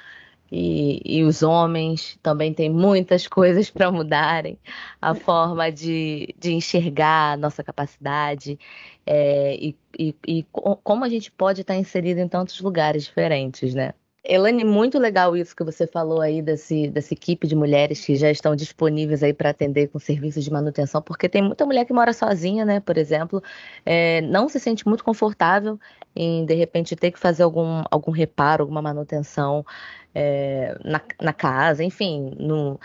e, 0.52 1.02
e, 1.04 1.24
os 1.24 1.42
homens 1.44 2.18
também 2.22 2.54
têm 2.54 2.70
muitas 2.70 3.28
coisas 3.28 3.70
para 3.70 3.92
mudarem 3.92 4.60
a 5.02 5.16
forma 5.16 5.72
de, 5.72 6.34
de 6.38 6.54
enxergar 6.54 7.34
a 7.34 7.38
nossa 7.38 7.64
capacidade 7.64 8.60
é, 9.06 9.56
e, 9.56 9.78
e, 9.98 10.16
e, 10.28 10.46
como 10.84 11.04
a 11.04 11.10
gente 11.10 11.32
pode 11.32 11.62
estar 11.62 11.76
inserido 11.76 12.20
em 12.20 12.28
tantos 12.28 12.60
lugares 12.62 13.06
diferentes, 13.06 13.74
né? 13.74 13.94
Elane, 14.28 14.64
muito 14.64 14.98
legal 14.98 15.38
isso 15.38 15.56
que 15.56 15.64
você 15.64 15.86
falou 15.86 16.20
aí 16.20 16.42
desse, 16.42 16.90
dessa 16.90 17.14
equipe 17.14 17.48
de 17.48 17.56
mulheres 17.56 18.04
que 18.04 18.16
já 18.16 18.32
estão 18.32 18.56
disponíveis 18.56 19.22
aí 19.22 19.34
para 19.34 19.52
atender 19.52 19.88
com 19.88 20.00
serviços 20.00 20.44
de 20.44 20.52
manutenção, 20.52 21.02
porque 21.02 21.30
tem 21.30 21.42
muita 21.42 21.66
mulher 21.66 21.86
que 21.86 21.94
mora 21.94 22.12
sozinha, 22.12 22.66
né, 22.66 22.80
por 22.80 22.98
exemplo, 22.98 23.42
é, 23.86 24.22
não 24.22 24.50
se 24.50 24.60
sente 24.60 24.88
muito 24.88 25.04
confortável 25.04 25.80
em, 26.16 26.46
de 26.46 26.56
repente, 26.56 26.96
ter 26.96 27.12
que 27.12 27.20
fazer 27.20 27.44
algum, 27.44 27.84
algum 27.92 28.12
reparo, 28.12 28.64
alguma 28.64 28.82
manutenção 28.82 29.66
é, 30.14 30.76
na, 30.84 31.02
na 31.22 31.34
casa, 31.34 31.84
enfim, 31.84 32.34
no, 32.40 32.80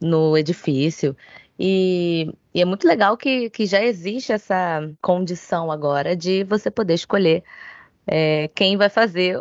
no 0.00 0.36
edifício. 0.36 1.16
E, 1.58 2.32
e, 2.54 2.60
é 2.60 2.64
muito 2.64 2.86
legal 2.86 3.16
que, 3.16 3.50
que 3.50 3.66
já 3.66 3.82
existe 3.82 4.32
essa 4.32 4.80
condição 5.02 5.70
agora 5.70 6.14
de 6.16 6.44
você 6.44 6.70
poder 6.70 6.94
escolher 6.94 7.42
é, 8.06 8.48
quem 8.54 8.76
vai 8.76 8.88
fazer 8.88 9.40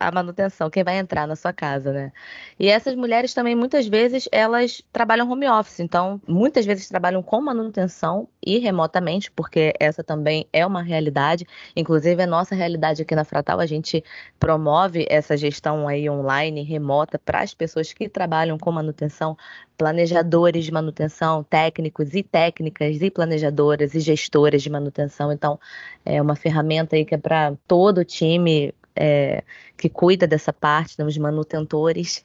a 0.00 0.10
manutenção, 0.10 0.70
quem 0.70 0.82
vai 0.82 0.98
entrar 0.98 1.28
na 1.28 1.36
sua 1.36 1.52
casa, 1.52 1.92
né? 1.92 2.10
E 2.58 2.68
essas 2.68 2.94
mulheres 2.94 3.34
também, 3.34 3.54
muitas 3.54 3.86
vezes, 3.86 4.26
elas 4.32 4.82
trabalham 4.90 5.30
home 5.30 5.46
office, 5.46 5.80
então, 5.80 6.18
muitas 6.26 6.64
vezes 6.64 6.88
trabalham 6.88 7.22
com 7.22 7.38
manutenção 7.42 8.26
e 8.44 8.58
remotamente, 8.58 9.30
porque 9.30 9.74
essa 9.78 10.02
também 10.02 10.46
é 10.54 10.64
uma 10.64 10.82
realidade. 10.82 11.46
Inclusive, 11.76 12.22
a 12.22 12.26
nossa 12.26 12.54
realidade 12.54 13.02
aqui 13.02 13.14
na 13.14 13.24
Fratal, 13.24 13.60
a 13.60 13.66
gente 13.66 14.02
promove 14.38 15.06
essa 15.10 15.36
gestão 15.36 15.86
aí 15.86 16.08
online, 16.08 16.62
remota, 16.62 17.18
para 17.18 17.42
as 17.42 17.52
pessoas 17.52 17.92
que 17.92 18.08
trabalham 18.08 18.56
com 18.56 18.72
manutenção, 18.72 19.36
planejadores 19.76 20.64
de 20.64 20.72
manutenção, 20.72 21.44
técnicos 21.44 22.14
e 22.14 22.22
técnicas 22.22 23.02
e 23.02 23.10
planejadoras 23.10 23.94
e 23.94 24.00
gestoras 24.00 24.62
de 24.62 24.70
manutenção. 24.70 25.30
Então, 25.30 25.60
é 26.06 26.20
uma 26.22 26.36
ferramenta 26.36 26.96
aí 26.96 27.04
que 27.04 27.14
é 27.14 27.18
para 27.18 27.52
todo 27.68 27.98
o 27.98 28.04
time 28.04 28.74
é, 28.94 29.42
que 29.76 29.88
cuida 29.88 30.26
dessa 30.26 30.52
parte, 30.52 30.98
né, 30.98 31.04
os 31.04 31.16
manutentores. 31.16 32.24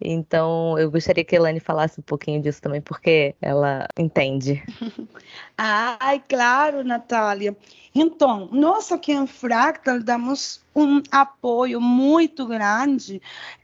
Então, 0.00 0.78
eu 0.78 0.90
gostaria 0.90 1.24
que 1.24 1.34
a 1.34 1.38
Elane 1.38 1.60
falasse 1.60 2.00
um 2.00 2.02
pouquinho 2.02 2.40
disso 2.40 2.62
também, 2.62 2.80
porque 2.80 3.34
ela 3.40 3.86
entende. 3.98 4.62
Ai, 5.56 6.22
claro, 6.28 6.82
Natália. 6.84 7.56
Então, 7.94 8.48
nós 8.52 8.90
aqui 8.92 9.12
em 9.12 9.26
Fractal 9.26 10.00
damos 10.00 10.64
um 10.74 11.02
apoio 11.10 11.80
muito 11.80 12.46
grande 12.46 13.20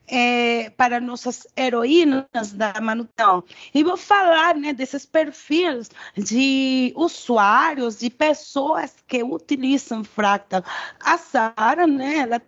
é, 0.09 0.71
para 0.71 1.01
nossas 1.01 1.47
heroínas 1.57 2.53
da 2.53 2.75
manutenção. 2.81 3.45
E 3.75 3.83
vou 3.83 3.97
falar 3.97 4.55
né, 4.57 4.73
desses 4.73 5.07
perfis 5.07 5.91
de 6.17 6.93
usuários, 6.97 7.99
de 7.99 8.11
pessoas 8.11 8.95
que 9.07 9.23
utilizam 9.23 10.05
Fractal. 10.05 10.63
A 11.01 11.19
Sara, 11.19 11.87
né, 11.87 12.19
ela 12.19 12.43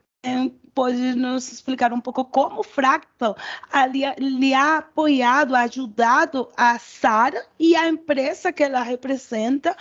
pode 0.79 1.17
nos 1.17 1.51
explicar 1.51 1.93
um 1.93 2.01
pouco 2.01 2.25
como 2.25 2.61
o 2.61 2.63
Fractal 2.63 3.37
lhe 4.17 4.55
ha 4.55 4.77
apoiado, 4.77 5.57
ajudado 5.57 6.49
a 6.57 6.79
Sara 6.79 7.45
e 7.59 7.75
a 7.75 7.89
empresa 7.89 8.53
que 8.53 8.63
ela 8.63 8.81
representa 8.85 9.77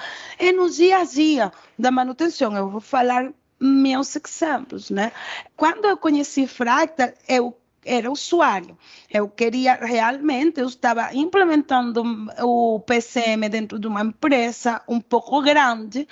no 0.55 0.67
dia 0.71 0.97
a 0.97 1.03
dia 1.03 1.51
da 1.77 1.91
manutenção. 1.91 2.57
Eu 2.57 2.67
vou 2.67 2.81
falar 2.81 3.31
meus 3.59 4.15
exemplos, 4.15 4.89
né? 4.89 5.11
Quando 5.55 5.85
eu 5.85 5.97
conheci 5.97 6.47
Fractal, 6.47 7.13
eu 7.29 7.55
era 7.87 8.11
usuário. 8.11 8.77
Eu 9.09 9.27
queria 9.29 9.75
realmente, 9.75 10.59
eu 10.59 10.67
estava 10.67 11.13
implementando 11.13 12.03
o 12.43 12.79
PCM 12.81 13.49
dentro 13.49 13.79
de 13.79 13.87
uma 13.87 14.01
empresa 14.01 14.81
um 14.87 14.99
pouco 14.99 15.41
grande 15.41 16.07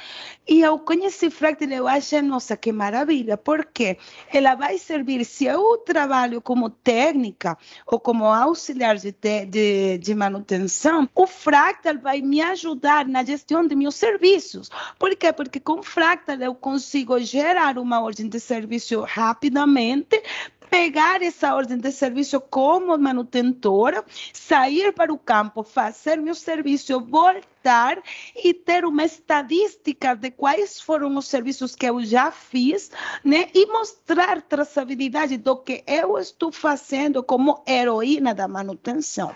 e 0.48 0.62
eu 0.62 0.80
conheci 0.80 1.30
Fractal 1.30 1.70
eu 1.70 1.88
achei, 1.88 2.22
nossa, 2.22 2.56
que 2.56 2.72
maravilha, 2.72 3.36
porque 3.36 3.98
ela 4.32 4.56
vai 4.56 4.78
servir, 4.78 5.26
se 5.26 5.46
eu 5.46 5.78
trabalho 5.80 6.42
como 6.42 6.70
técnica 6.70 7.58
ou 7.86 8.00
como 8.00 8.26
auxiliar 8.26 8.96
de, 8.98 9.12
de, 9.12 9.98
de 9.98 10.16
manutenção, 10.16 11.10
o 11.14 11.28
Fractal 11.28 11.98
vai 11.98 12.22
me 12.22 12.42
ajudar 12.42 13.08
na 13.08 13.24
gestão 13.24 13.68
de 13.68 13.76
meus 13.76 13.96
serviços. 13.96 14.70
Por 14.98 15.16
quê? 15.16 15.34
Porque 15.34 15.60
com 15.60 15.82
Fractal 15.84 16.38
eu 16.38 16.56
consigo 16.56 17.20
gerar 17.20 17.78
uma 17.78 18.02
ordem 18.02 18.30
de 18.30 18.40
serviço 18.40 19.02
rapidamente, 19.02 20.22
pegar 20.70 21.22
essa 21.22 21.56
ordem 21.56 21.65
de 21.66 21.92
serviço 21.92 22.40
como 22.40 22.98
manutentora, 22.98 24.04
sair 24.34 24.94
para 24.94 25.14
o 25.14 25.18
campo, 25.18 25.64
fazer 25.64 26.18
meu 26.18 26.36
serviço, 26.36 27.00
voltar 27.02 27.55
e 28.36 28.54
ter 28.54 28.86
uma 28.86 29.04
estadística 29.04 30.16
de 30.16 30.32
quais 30.32 30.80
foram 30.80 31.16
os 31.18 31.28
serviços 31.28 31.76
que 31.76 31.86
eu 31.86 32.04
já 32.04 32.32
fiz, 32.32 32.92
né? 33.24 33.50
E 33.54 33.66
mostrar 33.68 34.42
traçabilidade 34.42 35.38
do 35.38 35.56
que 35.58 35.84
eu 35.88 36.18
estou 36.18 36.52
fazendo 36.52 37.24
como 37.24 37.64
heroína 37.68 38.34
da 38.34 38.48
manutenção. 38.48 39.36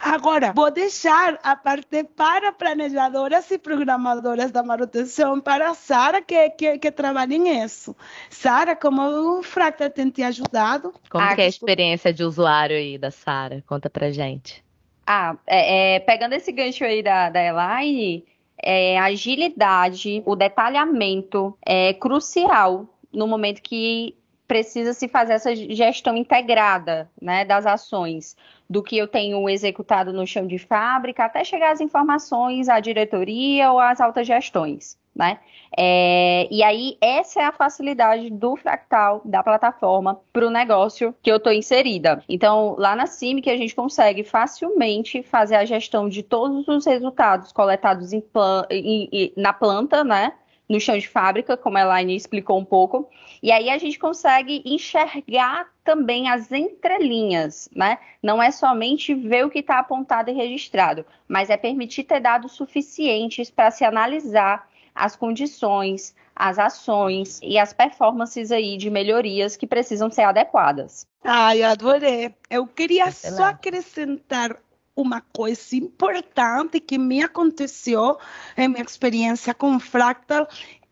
Agora, 0.00 0.52
vou 0.52 0.70
deixar 0.70 1.38
a 1.42 1.54
parte 1.54 2.04
para 2.04 2.52
planejadoras 2.52 3.50
e 3.50 3.58
programadoras 3.58 4.50
da 4.50 4.62
manutenção 4.62 5.40
para 5.40 5.70
a 5.70 5.74
Sara, 5.74 6.20
que, 6.20 6.50
que, 6.50 6.78
que 6.78 6.90
trabalha 6.90 7.38
nisso. 7.38 7.94
Sara, 8.30 8.74
como 8.74 9.38
o 9.38 9.42
Fractal 9.42 9.90
tem 9.90 10.10
te 10.10 10.22
ajudado? 10.22 10.92
Como 11.10 11.24
ah, 11.24 11.34
é 11.36 11.42
a 11.42 11.48
experiência 11.48 12.12
de 12.12 12.24
usuário 12.24 12.76
aí 12.76 12.98
da 12.98 13.10
Sara? 13.10 13.62
Conta 13.66 13.88
pra 13.88 14.10
gente. 14.10 14.67
Ah, 15.10 15.38
é, 15.46 15.94
é, 15.94 16.00
pegando 16.00 16.34
esse 16.34 16.52
gancho 16.52 16.84
aí 16.84 17.02
da, 17.02 17.30
da 17.30 17.42
Elaine, 17.42 18.26
é, 18.62 18.98
a 18.98 19.04
agilidade, 19.04 20.22
o 20.26 20.36
detalhamento 20.36 21.56
é 21.64 21.94
crucial 21.94 22.86
no 23.10 23.26
momento 23.26 23.62
que 23.62 24.14
precisa 24.46 24.92
se 24.92 25.08
fazer 25.08 25.32
essa 25.32 25.56
gestão 25.56 26.14
integrada 26.14 27.10
né, 27.18 27.42
das 27.42 27.64
ações, 27.64 28.36
do 28.68 28.82
que 28.82 28.98
eu 28.98 29.08
tenho 29.08 29.48
executado 29.48 30.12
no 30.12 30.26
chão 30.26 30.46
de 30.46 30.58
fábrica, 30.58 31.24
até 31.24 31.42
chegar 31.42 31.72
as 31.72 31.80
informações 31.80 32.68
à 32.68 32.78
diretoria 32.78 33.72
ou 33.72 33.80
às 33.80 34.02
altas 34.02 34.26
gestões 34.26 34.98
né? 35.18 35.40
É, 35.76 36.48
e 36.50 36.62
aí, 36.62 36.96
essa 37.00 37.42
é 37.42 37.44
a 37.44 37.52
facilidade 37.52 38.30
do 38.30 38.56
fractal, 38.56 39.20
da 39.24 39.42
plataforma, 39.42 40.20
para 40.32 40.46
o 40.46 40.50
negócio 40.50 41.14
que 41.22 41.30
eu 41.30 41.36
estou 41.36 41.52
inserida. 41.52 42.22
Então, 42.28 42.76
lá 42.78 42.94
na 42.96 43.06
CIMIC, 43.06 43.50
a 43.50 43.56
gente 43.56 43.74
consegue 43.74 44.22
facilmente 44.22 45.22
fazer 45.22 45.56
a 45.56 45.64
gestão 45.64 46.08
de 46.08 46.22
todos 46.22 46.66
os 46.68 46.86
resultados 46.86 47.52
coletados 47.52 48.12
em, 48.12 48.22
em, 48.70 49.08
em, 49.12 49.32
na 49.36 49.52
planta, 49.52 50.04
né? 50.04 50.32
no 50.68 50.78
chão 50.78 50.98
de 50.98 51.08
fábrica, 51.08 51.56
como 51.56 51.78
a 51.78 51.80
Elaine 51.80 52.14
explicou 52.14 52.58
um 52.58 52.64
pouco, 52.64 53.08
e 53.42 53.50
aí 53.50 53.70
a 53.70 53.78
gente 53.78 53.98
consegue 53.98 54.62
enxergar 54.66 55.66
também 55.82 56.28
as 56.28 56.52
entrelinhas, 56.52 57.70
né? 57.74 57.96
Não 58.22 58.42
é 58.42 58.50
somente 58.50 59.14
ver 59.14 59.46
o 59.46 59.50
que 59.50 59.60
está 59.60 59.78
apontado 59.78 60.30
e 60.30 60.34
registrado, 60.34 61.06
mas 61.26 61.48
é 61.48 61.56
permitir 61.56 62.04
ter 62.04 62.20
dados 62.20 62.52
suficientes 62.52 63.50
para 63.50 63.70
se 63.70 63.82
analisar 63.82 64.68
as 64.98 65.14
condições, 65.14 66.14
as 66.34 66.58
ações 66.58 67.40
e 67.42 67.56
as 67.58 67.72
performances 67.72 68.50
aí 68.50 68.76
de 68.76 68.90
melhorias 68.90 69.56
que 69.56 69.66
precisam 69.66 70.10
ser 70.10 70.22
adequadas. 70.22 71.06
Ai, 71.22 71.62
adorei. 71.62 72.34
Eu 72.50 72.66
queria 72.66 73.08
Excelente. 73.08 73.36
só 73.36 73.44
acrescentar 73.44 74.56
uma 74.96 75.20
coisa 75.20 75.76
importante 75.76 76.80
que 76.80 76.98
me 76.98 77.22
aconteceu 77.22 78.18
em 78.56 78.68
minha 78.68 78.82
experiência 78.82 79.54
com 79.54 79.78
Fractal 79.78 80.48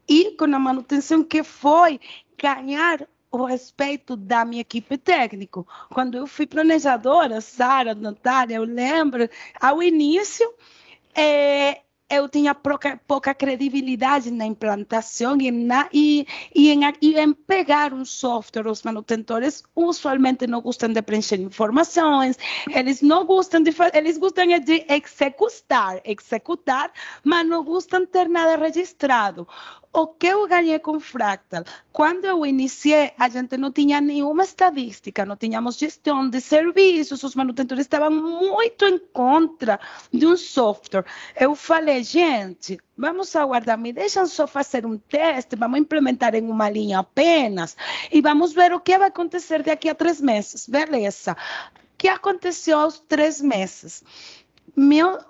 e 0.08 0.32
com 0.32 0.44
a 0.44 0.58
manutenção, 0.58 1.24
que 1.24 1.42
foi 1.42 2.00
ganhar 2.40 3.06
o 3.32 3.44
respeito 3.44 4.16
da 4.16 4.44
minha 4.44 4.60
equipe 4.60 4.96
técnica. 4.96 5.64
Quando 5.92 6.16
eu 6.16 6.26
fui 6.26 6.46
planejadora, 6.46 7.40
Sara, 7.40 7.94
Natália, 7.94 8.56
eu 8.56 8.64
lembro, 8.64 9.28
ao 9.60 9.82
início, 9.82 10.48
é, 11.12 11.80
eu 12.08 12.28
tinha 12.28 12.54
pouca, 12.54 13.00
pouca 13.06 13.34
credibilidade 13.34 14.30
na 14.30 14.46
implantação 14.46 15.36
e, 15.40 15.50
na, 15.50 15.88
e, 15.92 16.26
e, 16.54 16.70
em, 16.70 16.80
e 17.02 17.18
em 17.18 17.32
pegar 17.32 17.92
um 17.92 18.04
software. 18.04 18.68
Os 18.68 18.82
manutentores 18.82 19.62
usualmente 19.74 20.46
não 20.46 20.60
gostam 20.60 20.92
de 20.92 21.02
preencher 21.02 21.40
informações, 21.40 22.38
eles 22.70 23.02
não 23.02 23.24
gostam 23.24 23.62
de 23.62 23.74
eles 23.92 24.18
gostam 24.18 24.46
de 24.60 24.86
executar, 24.88 26.00
executar, 26.04 26.92
mas 27.24 27.46
não 27.46 27.64
gostam 27.64 28.00
de 28.00 28.06
ter 28.06 28.28
nada 28.28 28.56
registrado 28.56 29.46
o 29.96 30.06
que 30.06 30.26
eu 30.26 30.46
ganhei 30.46 30.78
com 30.78 31.00
Fractal? 31.00 31.64
Quando 31.90 32.26
eu 32.26 32.44
iniciei, 32.44 33.12
a 33.18 33.30
gente 33.30 33.56
não 33.56 33.72
tinha 33.72 33.98
nenhuma 33.98 34.44
estadística, 34.44 35.24
não 35.24 35.36
tínhamos 35.36 35.78
gestão 35.78 36.28
de 36.28 36.38
serviços, 36.38 37.22
os 37.22 37.34
manutentores 37.34 37.86
estavam 37.86 38.10
muito 38.10 38.84
em 38.84 38.98
contra 38.98 39.80
de 40.12 40.26
um 40.26 40.36
software. 40.36 41.06
Eu 41.34 41.54
falei, 41.54 42.04
gente, 42.04 42.78
vamos 42.96 43.34
aguardar, 43.34 43.78
me 43.78 43.90
deixam 43.90 44.26
só 44.26 44.46
fazer 44.46 44.84
um 44.84 44.98
teste, 44.98 45.56
vamos 45.56 45.80
implementar 45.80 46.34
em 46.34 46.46
uma 46.46 46.68
linha 46.68 46.98
apenas 46.98 47.74
e 48.12 48.20
vamos 48.20 48.52
ver 48.52 48.74
o 48.74 48.80
que 48.80 48.98
vai 48.98 49.08
acontecer 49.08 49.62
daqui 49.62 49.88
a 49.88 49.94
três 49.94 50.20
meses. 50.20 50.68
Beleza. 50.68 51.32
O 51.32 51.96
que 51.96 52.08
aconteceu 52.08 52.78
aos 52.78 53.00
três 53.00 53.40
meses? 53.40 54.04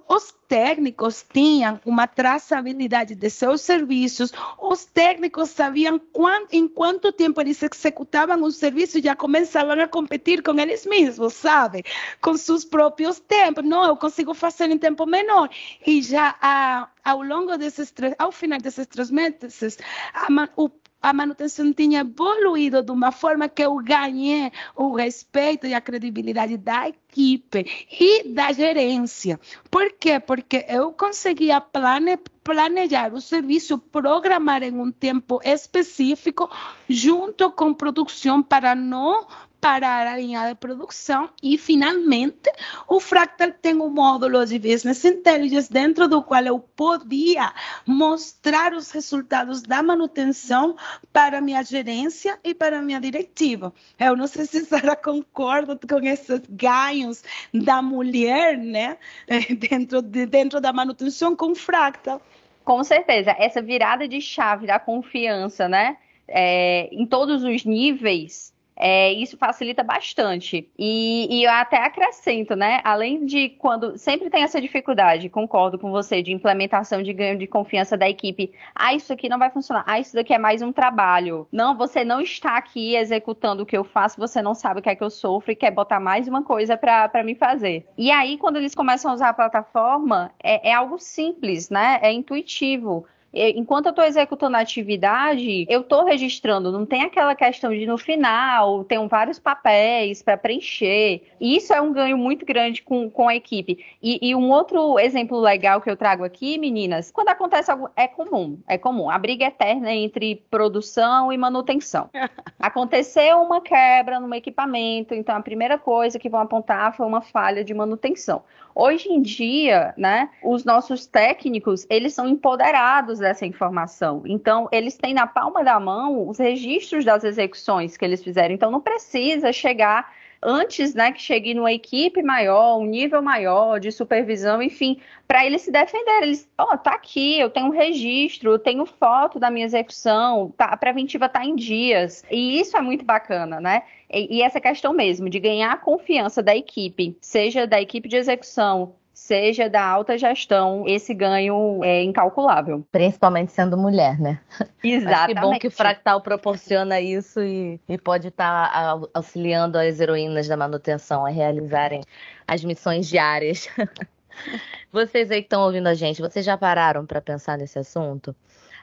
Os 0.08 0.34
técnicos 0.48 1.24
tinham 1.32 1.80
uma 1.84 2.06
traçabilidade 2.06 3.14
de 3.14 3.30
seus 3.30 3.60
serviços, 3.60 4.32
os 4.60 4.84
técnicos 4.84 5.50
sabiam 5.50 5.98
quant, 6.12 6.48
em 6.52 6.66
quanto 6.66 7.12
tempo 7.12 7.40
eles 7.40 7.62
executavam 7.62 8.42
um 8.42 8.50
serviço 8.50 8.98
e 8.98 9.02
já 9.02 9.14
começavam 9.14 9.80
a 9.80 9.88
competir 9.88 10.42
com 10.42 10.58
eles 10.58 10.84
mesmos, 10.84 11.34
sabe? 11.34 11.84
Com 12.20 12.36
seus 12.36 12.64
próprios 12.64 13.20
tempos. 13.20 13.64
Não, 13.64 13.84
eu 13.84 13.96
consigo 13.96 14.34
fazer 14.34 14.70
em 14.70 14.78
tempo 14.78 15.06
menor. 15.06 15.48
E 15.86 16.02
já 16.02 16.34
a, 16.40 16.88
ao 17.04 17.22
longo 17.22 17.56
desses 17.56 17.90
três, 17.90 18.14
ao 18.18 18.32
final 18.32 18.58
desses 18.58 18.86
três 18.86 19.10
meses, 19.10 19.78
a, 20.12 20.26
o 20.56 20.70
a 21.06 21.12
manutenção 21.12 21.72
tinha 21.72 22.00
evoluído 22.00 22.82
de 22.82 22.90
uma 22.90 23.12
forma 23.12 23.48
que 23.48 23.62
eu 23.62 23.76
ganhei 23.76 24.50
o 24.74 24.92
respeito 24.92 25.64
e 25.64 25.72
a 25.72 25.80
credibilidade 25.80 26.56
da 26.56 26.88
equipe 26.88 27.64
e 27.92 28.28
da 28.28 28.50
gerência. 28.52 29.38
Por 29.70 29.92
quê? 29.92 30.18
Porque 30.18 30.66
eu 30.68 30.92
conseguia 30.92 31.60
plane, 31.60 32.18
planejar 32.42 33.14
o 33.14 33.20
serviço, 33.20 33.78
programar 33.78 34.64
em 34.64 34.74
um 34.80 34.90
tempo 34.90 35.40
específico, 35.44 36.50
junto 36.88 37.52
com 37.52 37.72
produção, 37.72 38.42
para 38.42 38.74
não 38.74 39.28
parar 39.66 40.06
a 40.06 40.16
linha 40.16 40.46
de 40.46 40.54
produção 40.54 41.28
e, 41.42 41.58
finalmente, 41.58 42.52
o 42.86 43.00
Fractal 43.00 43.50
tem 43.50 43.74
um 43.74 43.90
módulo 43.90 44.46
de 44.46 44.60
Business 44.60 45.04
Intelligence 45.04 45.72
dentro 45.72 46.06
do 46.06 46.22
qual 46.22 46.44
eu 46.44 46.60
podia 46.60 47.52
mostrar 47.84 48.72
os 48.74 48.92
resultados 48.92 49.62
da 49.62 49.82
manutenção 49.82 50.76
para 51.12 51.40
minha 51.40 51.64
gerência 51.64 52.38
e 52.44 52.54
para 52.54 52.80
minha 52.80 53.00
diretiva. 53.00 53.72
Eu 53.98 54.14
não 54.14 54.28
sei 54.28 54.46
se 54.46 54.64
Sara 54.64 54.94
concorda 54.94 55.76
com 55.76 55.98
esses 56.06 56.42
ganhos 56.48 57.24
da 57.52 57.82
mulher, 57.82 58.56
né, 58.56 58.96
dentro, 59.58 60.00
de, 60.00 60.26
dentro 60.26 60.60
da 60.60 60.72
manutenção 60.72 61.34
com 61.34 61.56
Fractal. 61.56 62.22
Com 62.64 62.84
certeza, 62.84 63.34
essa 63.36 63.60
virada 63.60 64.06
de 64.06 64.20
chave 64.20 64.64
da 64.64 64.78
confiança, 64.78 65.68
né, 65.68 65.96
é, 66.28 66.88
em 66.92 67.04
todos 67.04 67.42
os 67.42 67.64
níveis, 67.64 68.54
é, 68.76 69.12
isso 69.12 69.38
facilita 69.38 69.82
bastante. 69.82 70.68
E, 70.78 71.26
e, 71.30 71.44
eu 71.44 71.50
até 71.50 71.78
acrescento, 71.78 72.54
né? 72.54 72.80
Além 72.84 73.24
de 73.24 73.48
quando 73.48 73.96
sempre 73.96 74.28
tem 74.28 74.42
essa 74.42 74.60
dificuldade, 74.60 75.30
concordo 75.30 75.78
com 75.78 75.90
você, 75.90 76.22
de 76.22 76.32
implementação 76.32 77.02
de 77.02 77.12
ganho 77.12 77.38
de 77.38 77.46
confiança 77.46 77.96
da 77.96 78.08
equipe. 78.08 78.52
Ah, 78.74 78.92
isso 78.92 79.12
aqui 79.12 79.28
não 79.28 79.38
vai 79.38 79.50
funcionar. 79.50 79.84
Ah, 79.86 79.98
isso 79.98 80.14
daqui 80.14 80.34
é 80.34 80.38
mais 80.38 80.60
um 80.60 80.72
trabalho. 80.72 81.48
Não, 81.50 81.76
você 81.76 82.04
não 82.04 82.20
está 82.20 82.56
aqui 82.56 82.94
executando 82.94 83.62
o 83.62 83.66
que 83.66 83.76
eu 83.76 83.84
faço, 83.84 84.18
você 84.18 84.42
não 84.42 84.54
sabe 84.54 84.80
o 84.80 84.82
que 84.82 84.90
é 84.90 84.94
que 84.94 85.02
eu 85.02 85.10
sofro 85.10 85.52
e 85.52 85.56
quer 85.56 85.70
botar 85.70 85.98
mais 85.98 86.28
uma 86.28 86.42
coisa 86.42 86.76
para 86.76 87.24
me 87.24 87.34
fazer. 87.34 87.86
E 87.96 88.10
aí, 88.10 88.36
quando 88.36 88.56
eles 88.56 88.74
começam 88.74 89.10
a 89.10 89.14
usar 89.14 89.30
a 89.30 89.34
plataforma, 89.34 90.30
é, 90.42 90.70
é 90.70 90.72
algo 90.74 90.98
simples, 90.98 91.70
né? 91.70 91.98
É 92.02 92.12
intuitivo 92.12 93.06
enquanto 93.36 93.86
eu 93.86 93.90
estou 93.90 94.04
executando 94.04 94.56
a 94.56 94.60
atividade, 94.60 95.66
eu 95.68 95.80
estou 95.80 96.04
registrando, 96.04 96.72
não 96.72 96.86
tem 96.86 97.02
aquela 97.02 97.34
questão 97.34 97.70
de 97.70 97.86
no 97.86 97.98
final, 97.98 98.84
tem 98.84 99.06
vários 99.08 99.38
papéis 99.38 100.22
para 100.22 100.36
preencher. 100.36 101.22
E 101.40 101.56
isso 101.56 101.72
é 101.72 101.80
um 101.80 101.92
ganho 101.92 102.16
muito 102.16 102.46
grande 102.46 102.82
com, 102.82 103.10
com 103.10 103.28
a 103.28 103.36
equipe. 103.36 103.84
E, 104.02 104.18
e, 104.30 104.34
um 104.34 104.50
outro 104.50 104.98
exemplo 104.98 105.38
legal 105.38 105.80
que 105.80 105.90
eu 105.90 105.96
trago 105.96 106.24
aqui, 106.24 106.58
meninas, 106.58 107.10
quando 107.10 107.28
acontece 107.28 107.70
algo, 107.70 107.90
é 107.94 108.08
comum, 108.08 108.58
é 108.66 108.78
comum. 108.78 109.10
A 109.10 109.18
briga 109.18 109.44
eterna 109.44 109.92
entre 109.92 110.36
produção 110.50 111.32
e 111.32 111.36
manutenção. 111.36 112.08
Aconteceu 112.58 113.40
uma 113.42 113.60
quebra 113.60 114.18
no 114.18 114.34
equipamento, 114.34 115.14
então 115.14 115.36
a 115.36 115.42
primeira 115.42 115.78
coisa 115.78 116.18
que 116.18 116.28
vão 116.28 116.40
apontar 116.40 116.96
foi 116.96 117.06
uma 117.06 117.20
falha 117.20 117.62
de 117.62 117.74
manutenção. 117.74 118.42
Hoje 118.78 119.08
em 119.08 119.22
dia, 119.22 119.94
né, 119.96 120.28
os 120.42 120.62
nossos 120.62 121.06
técnicos, 121.06 121.86
eles 121.88 122.12
são 122.12 122.28
empoderados 122.28 123.20
dessa 123.20 123.46
informação. 123.46 124.22
Então, 124.26 124.68
eles 124.70 124.98
têm 124.98 125.14
na 125.14 125.26
palma 125.26 125.64
da 125.64 125.80
mão 125.80 126.28
os 126.28 126.36
registros 126.36 127.02
das 127.02 127.24
execuções 127.24 127.96
que 127.96 128.04
eles 128.04 128.22
fizeram. 128.22 128.54
Então, 128.54 128.70
não 128.70 128.82
precisa 128.82 129.50
chegar 129.50 130.12
antes, 130.42 130.94
né, 130.94 131.10
que 131.10 131.22
chegue 131.22 131.54
numa 131.54 131.72
equipe 131.72 132.22
maior, 132.22 132.78
um 132.78 132.84
nível 132.84 133.22
maior 133.22 133.80
de 133.80 133.90
supervisão, 133.90 134.62
enfim, 134.62 135.00
para 135.26 135.46
eles 135.46 135.62
se 135.62 135.70
defenderem. 135.70 136.24
Eles, 136.24 136.48
ó, 136.58 136.74
oh, 136.74 136.78
tá 136.78 136.92
aqui, 136.92 137.38
eu 137.38 137.48
tenho 137.48 137.68
um 137.68 137.70
registro, 137.70 138.52
eu 138.52 138.58
tenho 138.58 138.84
foto 138.84 139.38
da 139.38 139.50
minha 139.50 139.64
execução, 139.64 140.52
tá, 140.56 140.66
a 140.66 140.76
preventiva 140.76 141.30
tá 141.30 141.44
em 141.44 141.56
dias. 141.56 142.24
E 142.30 142.60
isso 142.60 142.76
é 142.76 142.82
muito 142.82 143.04
bacana, 143.06 143.58
né? 143.58 143.84
E, 144.10 144.38
e 144.38 144.42
essa 144.42 144.60
questão 144.60 144.92
mesmo 144.92 145.28
de 145.28 145.38
ganhar 145.38 145.72
a 145.72 145.76
confiança 145.76 146.42
da 146.42 146.56
equipe, 146.56 147.16
seja 147.20 147.66
da 147.66 147.80
equipe 147.80 148.08
de 148.08 148.16
execução, 148.16 148.94
seja 149.12 149.68
da 149.68 149.82
alta 149.82 150.18
gestão, 150.18 150.84
esse 150.86 151.14
ganho 151.14 151.82
é 151.82 152.02
incalculável. 152.02 152.86
Principalmente 152.92 153.50
sendo 153.50 153.76
mulher, 153.76 154.20
né? 154.20 154.38
Exatamente. 154.84 155.34
que 155.34 155.40
bom 155.40 155.58
que 155.58 155.66
o 155.68 155.70
Fractal 155.70 156.20
proporciona 156.20 157.00
isso 157.00 157.40
e, 157.40 157.80
e 157.88 157.96
pode 157.96 158.28
estar 158.28 158.70
tá 158.70 159.08
auxiliando 159.14 159.78
as 159.78 159.98
heroínas 160.00 160.46
da 160.46 160.56
manutenção 160.56 161.24
a 161.24 161.30
realizarem 161.30 162.02
as 162.46 162.62
missões 162.62 163.08
diárias. 163.08 163.68
Vocês 164.92 165.30
aí 165.30 165.40
que 165.40 165.46
estão 165.46 165.62
ouvindo 165.62 165.86
a 165.86 165.94
gente, 165.94 166.20
vocês 166.20 166.44
já 166.44 166.56
pararam 166.56 167.06
para 167.06 167.20
pensar 167.20 167.56
nesse 167.58 167.78
assunto? 167.78 168.36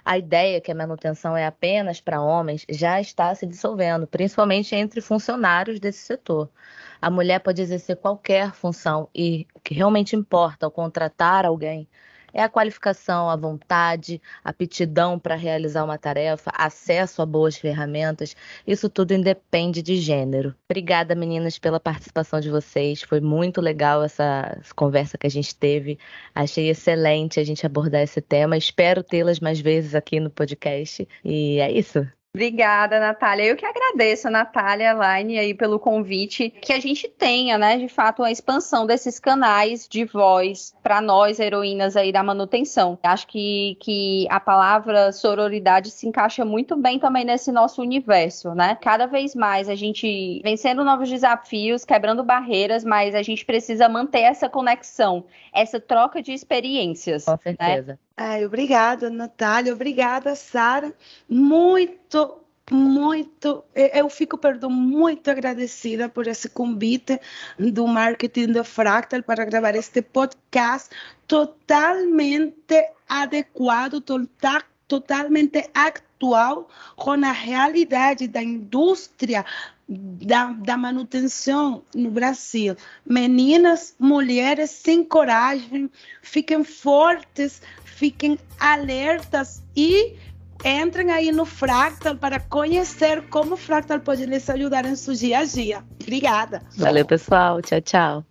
A 0.05 0.17
ideia 0.17 0.59
que 0.61 0.71
a 0.71 0.75
manutenção 0.75 1.35
é 1.35 1.45
apenas 1.45 2.01
para 2.01 2.21
homens 2.21 2.65
já 2.69 2.99
está 2.99 3.33
se 3.35 3.45
dissolvendo, 3.45 4.05
principalmente 4.07 4.75
entre 4.75 5.01
funcionários 5.01 5.79
desse 5.79 5.99
setor. 5.99 6.49
A 7.01 7.09
mulher 7.09 7.39
pode 7.39 7.61
exercer 7.61 7.97
qualquer 7.97 8.51
função 8.53 9.09
e 9.15 9.47
o 9.53 9.59
que 9.59 9.73
realmente 9.73 10.15
importa 10.15 10.65
ao 10.65 10.71
contratar 10.71 11.45
alguém 11.45 11.87
é 12.34 12.41
a 12.41 12.50
qualificação, 12.50 13.30
a 13.30 13.36
vontade, 13.36 14.22
aptidão 14.43 15.19
para 15.19 15.36
realizar 15.36 15.84
uma 15.84 15.98
tarefa, 15.98 16.52
acesso 16.54 17.22
a 17.22 17.26
boas 17.26 17.58
ferramentas. 17.58 18.36
Isso 18.65 18.89
tudo 18.89 19.13
independe 19.13 19.82
de 19.82 19.96
gênero. 19.98 20.56
Obrigada, 20.69 21.13
meninas, 21.15 21.60
pela 21.60 21.80
participação 21.80 22.39
de 22.39 22.50
vocês. 22.50 23.02
Foi 23.04 23.22
muito 23.22 23.62
legal 23.62 24.04
essa 24.04 24.60
conversa 24.76 25.17
que 25.17 25.28
a 25.28 25.30
gente 25.30 25.56
teve. 25.56 26.00
Achei 26.34 26.69
excelente 26.69 27.39
a 27.39 27.43
gente 27.43 27.65
abordar 27.65 28.02
esse 28.02 28.22
tema. 28.22 28.58
Espero 28.58 29.04
tê-las 29.04 29.39
mais 29.39 29.60
vezes 29.60 29.93
aqui 29.96 30.19
no 30.19 30.30
podcast. 30.30 31.08
E 31.24 31.60
é 31.60 31.72
isso. 31.72 32.08
Obrigada, 32.36 33.00
Natália. 33.00 33.46
Eu 33.46 33.56
que 33.56 33.63
agradeço, 33.63 34.28
Natália 34.28 34.91
Line, 34.91 35.38
aí 35.38 35.54
pelo 35.54 35.78
convite, 35.78 36.50
que 36.50 36.74
a 36.74 36.80
gente 36.80 37.08
tenha, 37.08 37.60
né, 37.60 37.78
de 37.78 37.88
fato, 37.88 38.24
a 38.24 38.32
expansão 38.32 38.88
desses 38.88 39.19
canais 39.19 39.88
de 39.88 40.04
voz 40.04 40.74
para 40.82 41.00
nós, 41.00 41.39
heroínas 41.39 41.96
aí 41.96 42.12
da 42.12 42.24
manutenção. 42.24 42.98
Acho 43.04 43.28
que, 43.28 43.78
que 43.80 44.26
a 44.32 44.39
palavra 44.39 45.12
sororidade 45.12 45.91
se 45.91 46.08
encaixa 46.08 46.43
muito 46.43 46.76
bem 46.76 46.98
também 46.98 47.24
nesse 47.24 47.52
nosso 47.52 47.84
universo, 47.84 48.56
né? 48.56 48.80
Cada 48.82 49.06
vez 49.06 49.36
mais 49.36 49.69
a 49.69 49.76
gente 49.76 50.41
vencendo 50.43 50.84
novos 50.84 51.12
desafios, 51.12 51.86
quebrando 51.86 52.24
barreiras, 52.24 52.84
mas 52.84 53.13
a 53.13 53.22
gente 53.22 53.46
precisa 53.46 53.88
manter 53.88 54.22
essa 54.22 54.50
conexão, 54.50 55.24
essa 55.54 55.80
troca 55.80 56.19
de 56.19 56.34
experiências. 56.34 57.26
Com 57.26 57.34
né? 57.34 57.38
certeza. 57.43 57.91
Né? 57.91 57.98
Ai, 58.15 58.45
obrigada, 58.45 59.10
Natália. 59.10 59.73
Obrigada, 59.73 60.36
Sara. 60.36 60.93
Muito, 61.28 62.39
muito. 62.69 63.63
Eu 63.73 64.10
fico, 64.10 64.38
perdão, 64.38 64.69
muito 64.69 65.32
agradecida 65.32 66.08
por 66.08 66.28
esse 66.28 66.49
convite 66.49 67.19
do 67.58 67.88
Marketing 67.88 68.52
da 68.52 68.63
Fractal 68.63 69.23
para 69.23 69.45
gravar 69.45 69.76
este 69.76 70.02
podcast 70.02 70.89
totalmente 71.28 72.88
adequado, 73.10 73.99
total, 73.99 74.62
totalmente 74.88 75.67
atual 75.73 76.69
com 76.95 77.12
a 77.12 77.32
realidade 77.32 78.28
da 78.28 78.43
indústria 78.43 79.43
da, 79.88 80.52
da, 80.54 80.78
manutenção 80.78 81.84
no 81.93 82.10
Brasil. 82.10 82.76
Meninas, 83.06 83.95
mulheres 83.99 84.71
sem 84.71 85.04
coragem, 85.04 85.91
fiquem 86.21 86.63
fortes, 86.63 87.62
fiquem 87.95 88.38
alertas 88.60 89.63
e 89.75 90.15
entrem 90.65 91.12
aí 91.12 91.32
no 91.32 91.45
Fractal 91.45 92.15
para 92.15 92.39
conhecer 92.39 93.23
como 93.29 93.53
o 93.53 93.58
Fractal 93.58 93.99
pode 93.99 94.25
lhes 94.25 94.49
ajudar 94.49 94.86
em 94.86 94.95
seu 94.95 95.13
dia 95.13 95.39
a 95.39 95.45
dia. 95.45 95.84
Obrigada. 96.01 96.62
Valeu, 96.77 97.06
pessoal. 97.06 97.62
Tchau, 97.62 97.82
tchau. 97.82 98.25